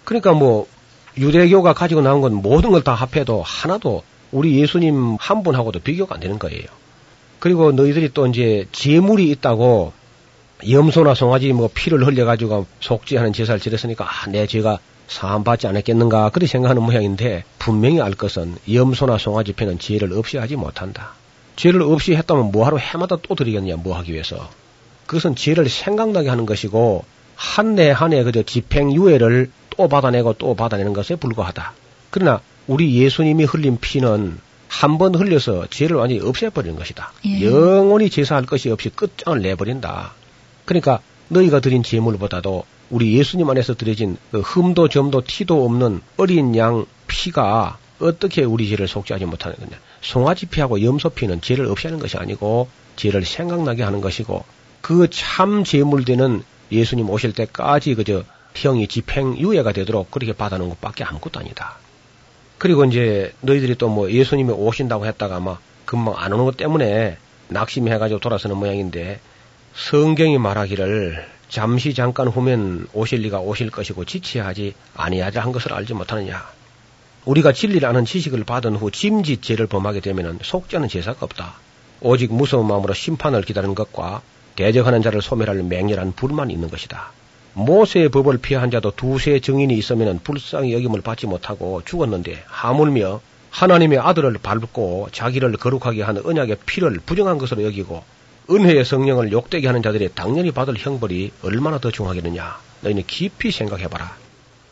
그러니까 0.04 0.32
뭐 0.32 0.66
유대교가 1.16 1.72
가지고 1.74 2.00
나온 2.00 2.20
건 2.20 2.34
모든 2.34 2.70
걸 2.70 2.82
다 2.82 2.92
합해도 2.94 3.42
하나도 3.42 4.02
우리 4.32 4.60
예수님 4.60 5.16
한 5.20 5.42
분하고도 5.42 5.80
비교가 5.80 6.16
안 6.16 6.20
되는 6.20 6.38
거예요. 6.38 6.64
그리고 7.38 7.72
너희들이 7.72 8.10
또 8.14 8.26
이제 8.26 8.66
재물이 8.72 9.30
있다고 9.30 9.92
염소나 10.68 11.14
송아지 11.14 11.52
뭐 11.52 11.68
피를 11.72 12.06
흘려가지고 12.06 12.66
속죄하는 12.80 13.32
제사를 13.32 13.60
지냈으니까 13.60 14.04
아, 14.04 14.28
내 14.30 14.46
죄가 14.46 14.78
사함받지 15.08 15.66
않았겠는가 15.66 16.30
그렇게 16.30 16.46
생각하는 16.46 16.82
모양인데 16.82 17.44
분명히 17.58 18.00
알 18.00 18.12
것은 18.14 18.56
염소나 18.72 19.18
송아지 19.18 19.52
피는 19.52 19.78
죄를 19.78 20.12
없이 20.14 20.38
하지 20.38 20.56
못한다. 20.56 21.12
죄를 21.56 21.82
없이 21.82 22.14
했다면 22.14 22.50
뭐하러 22.50 22.78
해마다 22.78 23.16
또 23.22 23.34
드리겠냐 23.34 23.76
뭐 23.76 23.96
하기 23.98 24.12
위해서. 24.12 24.48
그것은 25.06 25.36
죄를 25.36 25.68
생각나게 25.68 26.28
하는 26.30 26.46
것이고 26.46 27.04
한 27.36 27.76
해 27.78 27.90
한 27.92 28.12
해 28.12 28.22
그저 28.24 28.42
집행유예를 28.42 29.50
또 29.70 29.88
받아내고 29.88 30.34
또 30.34 30.54
받아내는 30.54 30.92
것에 30.92 31.16
불과하다. 31.16 31.72
그러나 32.10 32.40
우리 32.66 32.94
예수님이 32.96 33.44
흘린 33.44 33.78
피는 33.80 34.38
한 34.68 34.98
번 34.98 35.14
흘려서 35.14 35.66
죄를 35.70 35.96
완전히 35.96 36.20
없애버리는 36.20 36.76
것이다. 36.76 37.12
예. 37.26 37.44
영원히 37.46 38.10
제사할 38.10 38.44
것이 38.44 38.70
없이 38.70 38.88
끝장을 38.88 39.40
내버린다. 39.40 40.14
그러니까 40.64 41.00
너희가 41.28 41.60
드린 41.60 41.82
제물보다도 41.82 42.64
우리 42.90 43.16
예수님 43.16 43.48
안에서 43.48 43.74
드려진 43.74 44.16
그 44.32 44.40
흠도 44.40 44.88
점도 44.88 45.22
티도 45.22 45.64
없는 45.64 46.00
어린 46.16 46.56
양 46.56 46.86
피가 47.06 47.78
어떻게 48.00 48.42
우리 48.42 48.68
죄를 48.68 48.88
속죄하지 48.88 49.26
못하는 49.26 49.56
거냐. 49.56 49.78
송아지 50.02 50.46
피하고 50.46 50.82
염소 50.82 51.08
피는 51.10 51.40
죄를 51.40 51.66
없애는 51.66 51.98
것이 52.00 52.16
아니고 52.16 52.68
죄를 52.96 53.24
생각나게 53.24 53.82
하는 53.82 54.00
것이고 54.00 54.44
그 54.80 55.08
참 55.10 55.64
제물되는 55.64 56.42
예수님 56.70 57.08
오실 57.10 57.32
때까지 57.32 57.94
그저 57.94 58.24
형이 58.54 58.88
집행유예가 58.88 59.72
되도록 59.72 60.10
그렇게 60.10 60.32
받아놓은 60.32 60.68
것밖에 60.70 61.04
아무것도 61.04 61.40
아니다. 61.40 61.76
그리고 62.58 62.84
이제 62.84 63.32
너희들이 63.40 63.74
또 63.76 63.88
뭐 63.88 64.10
예수님이 64.10 64.52
오신다고 64.52 65.06
했다가 65.06 65.40
막 65.40 65.60
금방 65.84 66.14
안 66.16 66.32
오는 66.32 66.44
것 66.44 66.56
때문에 66.56 67.18
낙심해가지고 67.48 68.20
돌아서는 68.20 68.56
모양인데 68.56 69.20
성경이 69.74 70.38
말하기를 70.38 71.26
잠시 71.48 71.94
잠깐 71.94 72.28
후면 72.28 72.88
오실 72.94 73.20
리가 73.20 73.40
오실 73.40 73.70
것이고 73.70 74.04
지체하지 74.04 74.74
아니하자 74.94 75.40
한 75.42 75.52
것을 75.52 75.72
알지 75.72 75.94
못하느냐. 75.94 76.44
우리가 77.24 77.52
진리를 77.52 77.86
아는 77.86 78.04
지식을 78.04 78.44
받은 78.44 78.76
후 78.76 78.90
짐짓 78.90 79.42
죄를 79.42 79.66
범하게 79.66 80.00
되면 80.00 80.38
속죄는 80.42 80.88
제사가 80.88 81.18
없다. 81.20 81.54
오직 82.00 82.32
무서운 82.32 82.66
마음으로 82.66 82.94
심판을 82.94 83.42
기다리는 83.42 83.74
것과 83.74 84.22
대적하는 84.56 85.02
자를 85.02 85.22
소멸할 85.22 85.62
맹렬한 85.62 86.12
불만이 86.12 86.52
있는 86.52 86.70
것이다. 86.70 87.12
모세의 87.54 88.08
법을 88.08 88.38
피한 88.38 88.70
자도 88.70 88.92
두세 88.92 89.40
증인이 89.40 89.72
있으면 89.74 90.20
불쌍히 90.22 90.72
여김을 90.74 91.02
받지 91.02 91.26
못하고 91.26 91.82
죽었는데 91.84 92.42
하물며 92.46 93.20
하나님의 93.50 93.98
아들을 94.00 94.36
밟고 94.42 95.08
자기를 95.12 95.52
거룩하게 95.52 96.02
하는 96.02 96.26
언약의 96.26 96.56
피를 96.66 96.98
부정한 97.06 97.38
것으로 97.38 97.62
여기고 97.62 98.02
은혜의 98.50 98.84
성령을 98.84 99.30
욕되게 99.32 99.68
하는 99.68 99.82
자들이 99.82 100.10
당연히 100.14 100.50
받을 100.50 100.74
형벌이 100.76 101.30
얼마나 101.42 101.78
더 101.78 101.90
중하겠느냐. 101.90 102.58
너희는 102.80 103.04
깊이 103.06 103.52
생각해봐라. 103.52 104.16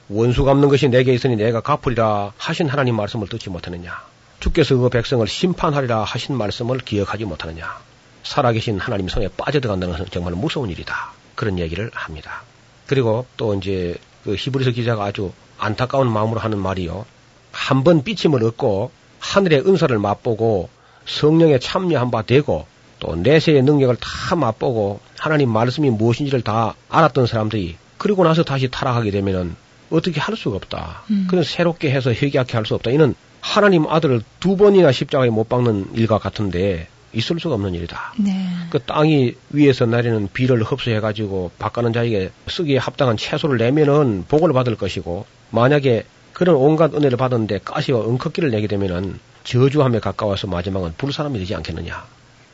원수 0.08 0.44
갚는 0.44 0.68
것이 0.68 0.88
내게 0.88 1.14
있으니 1.14 1.36
내가 1.36 1.60
갚으리라 1.60 2.32
하신 2.36 2.68
하나님 2.68 2.96
말씀을 2.96 3.28
듣지 3.28 3.48
못하느냐. 3.48 4.02
주께서 4.40 4.76
그 4.76 4.88
백성을 4.88 5.26
심판하리라 5.26 6.02
하신 6.02 6.36
말씀을 6.36 6.78
기억하지 6.78 7.24
못하느냐. 7.24 7.78
살아계신 8.22 8.78
하나님 8.78 9.08
손에 9.08 9.28
빠져들어간다는 9.36 9.92
것은 9.92 10.06
정말 10.10 10.34
무서운 10.34 10.70
일이다. 10.70 11.12
그런 11.34 11.58
얘기를 11.58 11.90
합니다. 11.94 12.42
그리고 12.86 13.26
또 13.36 13.54
이제 13.54 13.96
그 14.24 14.34
히브리서 14.36 14.70
기자가 14.72 15.04
아주 15.04 15.32
안타까운 15.58 16.10
마음으로 16.10 16.40
하는 16.40 16.58
말이요. 16.58 17.04
한 17.52 17.84
번 17.84 18.02
삐침을 18.02 18.42
얻고 18.44 18.90
하늘의 19.20 19.60
은사를 19.66 19.96
맛보고 19.98 20.68
성령에 21.06 21.58
참여한 21.58 22.10
바 22.10 22.22
되고 22.22 22.66
또 22.98 23.14
내세의 23.16 23.62
능력을 23.62 23.96
다 23.96 24.36
맛보고 24.36 25.00
하나님 25.18 25.50
말씀이 25.50 25.90
무엇인지를 25.90 26.42
다 26.42 26.74
알았던 26.88 27.26
사람들이 27.26 27.76
그리고 27.98 28.24
나서 28.24 28.42
다시 28.44 28.68
타락하게 28.70 29.10
되면은 29.10 29.54
어떻게 29.90 30.20
할 30.20 30.36
수가 30.36 30.56
없다. 30.56 31.02
음. 31.10 31.26
그런 31.28 31.44
새롭게 31.44 31.90
해서 31.90 32.10
회개하게 32.12 32.56
할 32.56 32.64
수 32.64 32.74
없다. 32.74 32.90
이는 32.90 33.14
하나님 33.40 33.86
아들을 33.86 34.22
두 34.40 34.56
번이나 34.56 34.92
십자가에 34.92 35.28
못 35.30 35.48
박는 35.48 35.90
일과 35.94 36.18
같은데 36.18 36.88
있을 37.12 37.38
수가 37.38 37.54
없는 37.54 37.74
일이다. 37.74 38.14
네. 38.18 38.46
그 38.70 38.78
땅이 38.78 39.34
위에서 39.50 39.86
내리는 39.86 40.28
비를 40.32 40.62
흡수해가지고 40.62 41.52
바가는 41.58 41.92
자에게 41.92 42.30
쓰기에 42.48 42.78
합당한 42.78 43.16
채소를 43.16 43.58
내면은 43.58 44.24
복을 44.28 44.52
받을 44.52 44.76
것이고 44.76 45.26
만약에 45.50 46.04
그런 46.32 46.56
온갖 46.56 46.94
은혜를 46.94 47.18
받았는데 47.18 47.60
가시와 47.64 48.06
은커기를 48.06 48.50
내게 48.50 48.66
되면은 48.66 49.18
저주함에 49.44 49.98
가까워서 49.98 50.46
마지막은 50.46 50.94
불사람이 50.96 51.38
되지 51.38 51.54
않겠느냐. 51.54 52.06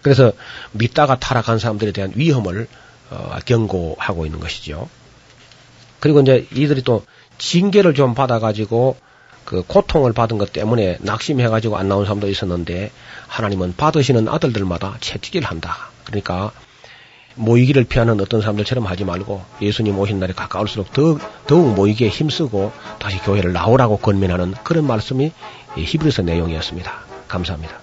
그래서 0.02 0.32
믿다가 0.72 1.18
타락한 1.18 1.59
사람들에 1.59 1.92
대한 1.92 2.12
위험을 2.14 2.66
어, 3.11 3.36
경고하고 3.44 4.26
있는 4.26 4.40
것이죠. 4.40 4.88
그리고 6.00 6.20
이제 6.20 6.46
이들이 6.52 6.82
또 6.82 7.04
징계를 7.38 7.94
좀 7.94 8.14
받아가지고 8.14 8.96
그 9.49 9.62
고통을 9.66 10.12
받은 10.12 10.36
것 10.36 10.53
때문에 10.53 10.99
낙심해가지고 11.01 11.78
안 11.78 11.88
나온 11.88 12.05
사람도 12.05 12.28
있었는데 12.28 12.90
하나님은 13.28 13.76
받으시는 13.78 14.28
아들들마다 14.28 14.99
채찍질 15.01 15.42
한다. 15.42 15.88
그러니까 16.05 16.53
모이기를 17.34 17.84
피하는 17.84 18.20
어떤 18.20 18.42
사람들처럼 18.42 18.84
하지 18.86 19.07
말고 19.07 19.42
예수님 19.62 19.99
오신 19.99 20.20
날이 20.20 20.34
가까울수록 20.34 20.92
더, 20.92 21.18
더욱 21.46 21.74
모이기에 21.74 22.09
힘쓰고 22.09 22.72
다시 22.99 23.16
교회를 23.20 23.55
나오라고 23.55 23.96
권면하는 23.96 24.53
그런 24.64 24.86
말씀이 24.86 25.32
이 25.78 25.82
히브리서 25.82 26.24
내용이었습니다. 26.24 26.92
감사합니다. 27.28 27.74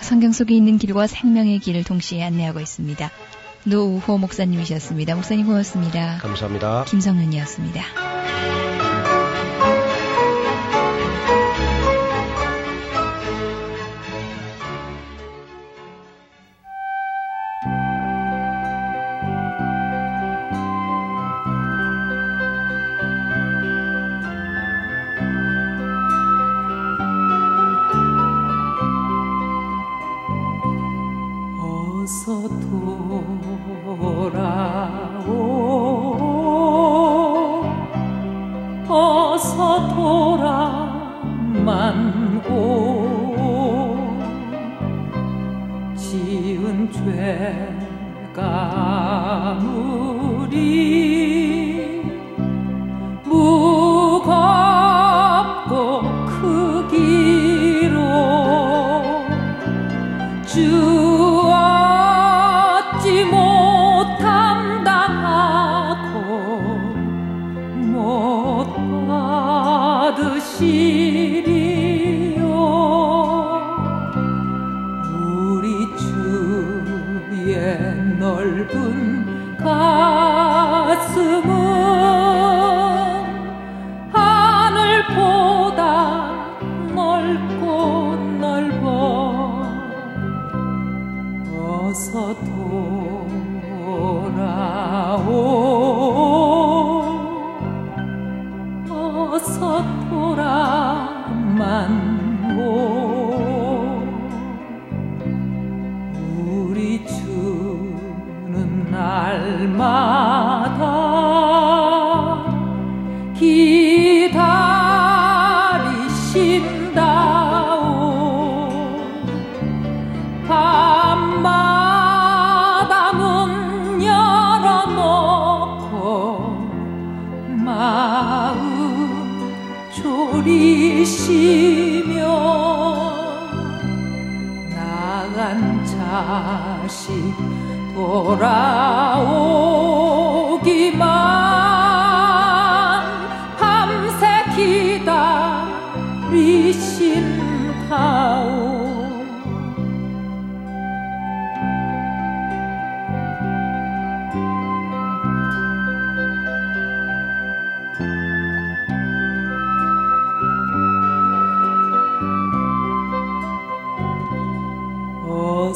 성경 0.00 0.32
속에 0.32 0.56
있는 0.56 0.76
길과 0.76 1.06
생명의 1.06 1.60
길을 1.60 1.84
동시에 1.84 2.24
안내하고 2.24 2.58
있습니다. 2.58 3.12
노우호 3.62 4.18
목사님이셨습니다. 4.18 5.14
목사님 5.14 5.46
고맙습니다. 5.46 6.18
감사합니다. 6.20 6.84
김성윤이었습니다. 6.88 8.25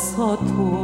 어서 0.01 0.35
돌아오. 0.47 0.81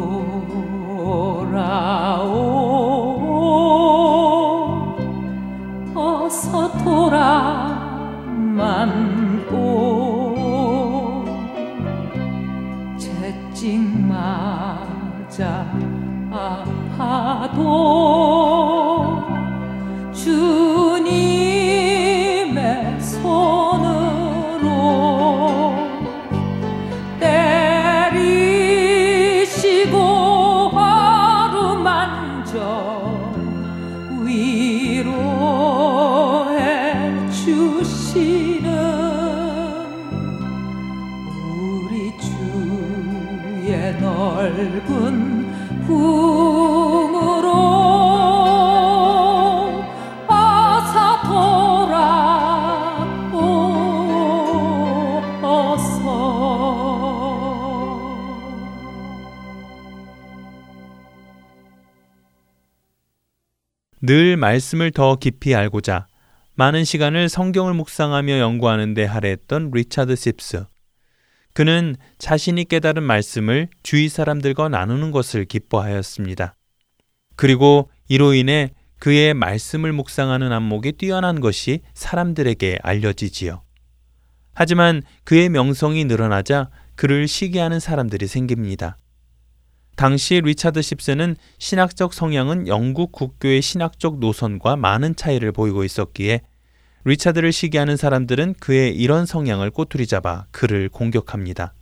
어서 5.94 6.70
돌아만 6.84 7.56
오. 9.50 11.24
채찍 12.98 13.80
맞아 14.06 15.64
아파도 16.30 17.56
늘 64.06 64.36
말씀을 64.36 64.92
더 64.92 65.16
깊이 65.16 65.56
알고자 65.56 66.06
많은 66.54 66.84
시간을 66.84 67.28
성경을 67.28 67.74
묵상하며 67.74 68.38
연구하는 68.38 68.94
데 68.94 69.04
할애했던 69.04 69.72
리차드 69.74 70.14
십스. 70.14 70.64
그는 71.54 71.96
자신이 72.18 72.66
깨달은 72.66 73.02
말씀을 73.02 73.68
주위 73.82 74.08
사람들과 74.08 74.68
나누는 74.68 75.10
것을 75.10 75.44
기뻐하였습니다. 75.44 76.54
그리고 77.34 77.90
이로 78.06 78.32
인해 78.34 78.70
그의 79.00 79.34
말씀을 79.34 79.92
묵상하는 79.92 80.52
안목이 80.52 80.92
뛰어난 80.92 81.40
것이 81.40 81.80
사람들에게 81.94 82.78
알려지지요. 82.84 83.64
하지만 84.54 85.02
그의 85.24 85.48
명성이 85.48 86.04
늘어나자 86.04 86.70
그를 86.94 87.26
시기하는 87.26 87.80
사람들이 87.80 88.28
생깁니다. 88.28 88.98
당시 89.96 90.42
리차드 90.42 90.82
십스는 90.82 91.36
신학적 91.58 92.12
성향은 92.12 92.68
영국 92.68 93.12
국교의 93.12 93.62
신학적 93.62 94.18
노선과 94.18 94.76
많은 94.76 95.16
차이를 95.16 95.52
보이고 95.52 95.84
있었기에 95.84 96.42
리차드를 97.04 97.50
시기하는 97.50 97.96
사람들은 97.96 98.56
그의 98.60 98.94
이런 98.94 99.24
성향을 99.24 99.70
꼬투리 99.70 100.06
잡아 100.06 100.44
그를 100.50 100.90
공격합니다. 100.90 101.72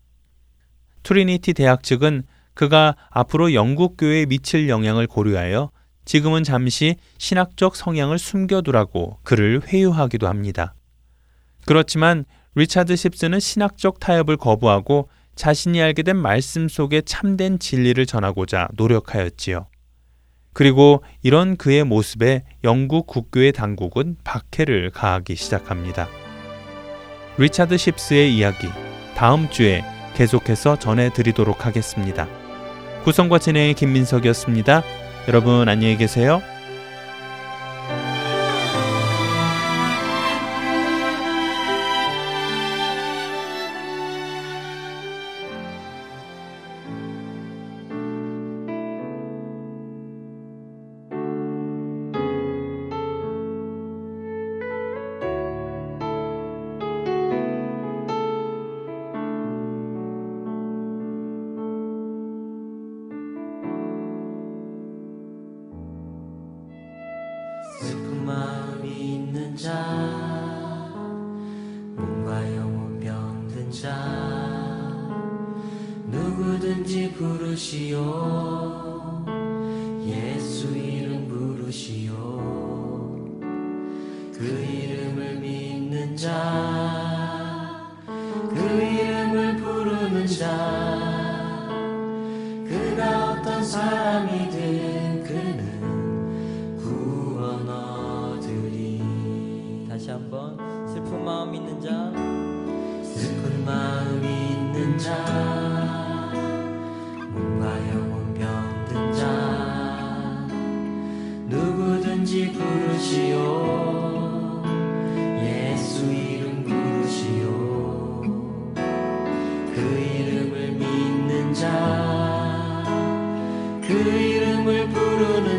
트리니티 1.02 1.54
대학 1.54 1.82
측은 1.82 2.22
그가 2.54 2.94
앞으로 3.10 3.52
영국 3.52 3.96
교회에 3.96 4.26
미칠 4.26 4.68
영향을 4.68 5.08
고려하여 5.08 5.70
지금은 6.04 6.44
잠시 6.44 6.96
신학적 7.18 7.74
성향을 7.74 8.18
숨겨두라고 8.18 9.18
그를 9.24 9.60
회유하기도 9.66 10.28
합니다. 10.28 10.74
그렇지만 11.66 12.26
리차드 12.54 12.94
십스는 12.94 13.40
신학적 13.40 13.98
타협을 13.98 14.36
거부하고 14.36 15.08
자신이 15.34 15.80
알게 15.82 16.02
된 16.02 16.16
말씀 16.16 16.68
속에 16.68 17.02
참된 17.02 17.58
진리를 17.58 18.04
전하고자 18.06 18.68
노력하였지요. 18.74 19.66
그리고 20.52 21.02
이런 21.22 21.56
그의 21.56 21.84
모습에 21.84 22.42
영국 22.62 23.06
국교의 23.06 23.52
당국은 23.52 24.16
박해를 24.22 24.90
가하기 24.90 25.34
시작합니다. 25.34 26.08
리차드 27.36 27.76
십스의 27.76 28.36
이야기 28.36 28.68
다음 29.16 29.50
주에 29.50 29.82
계속해서 30.14 30.78
전해드리도록 30.78 31.66
하겠습니다. 31.66 32.28
구성과 33.02 33.40
진행의 33.40 33.74
김민석이었습니다. 33.74 34.82
여러분 35.28 35.68
안녕히 35.68 35.96
계세요. 35.96 36.40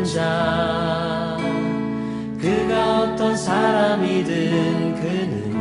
자 0.06 1.36
그가 2.40 3.00
어떤 3.02 3.36
사람이든 3.36 4.94
그는 4.94 5.55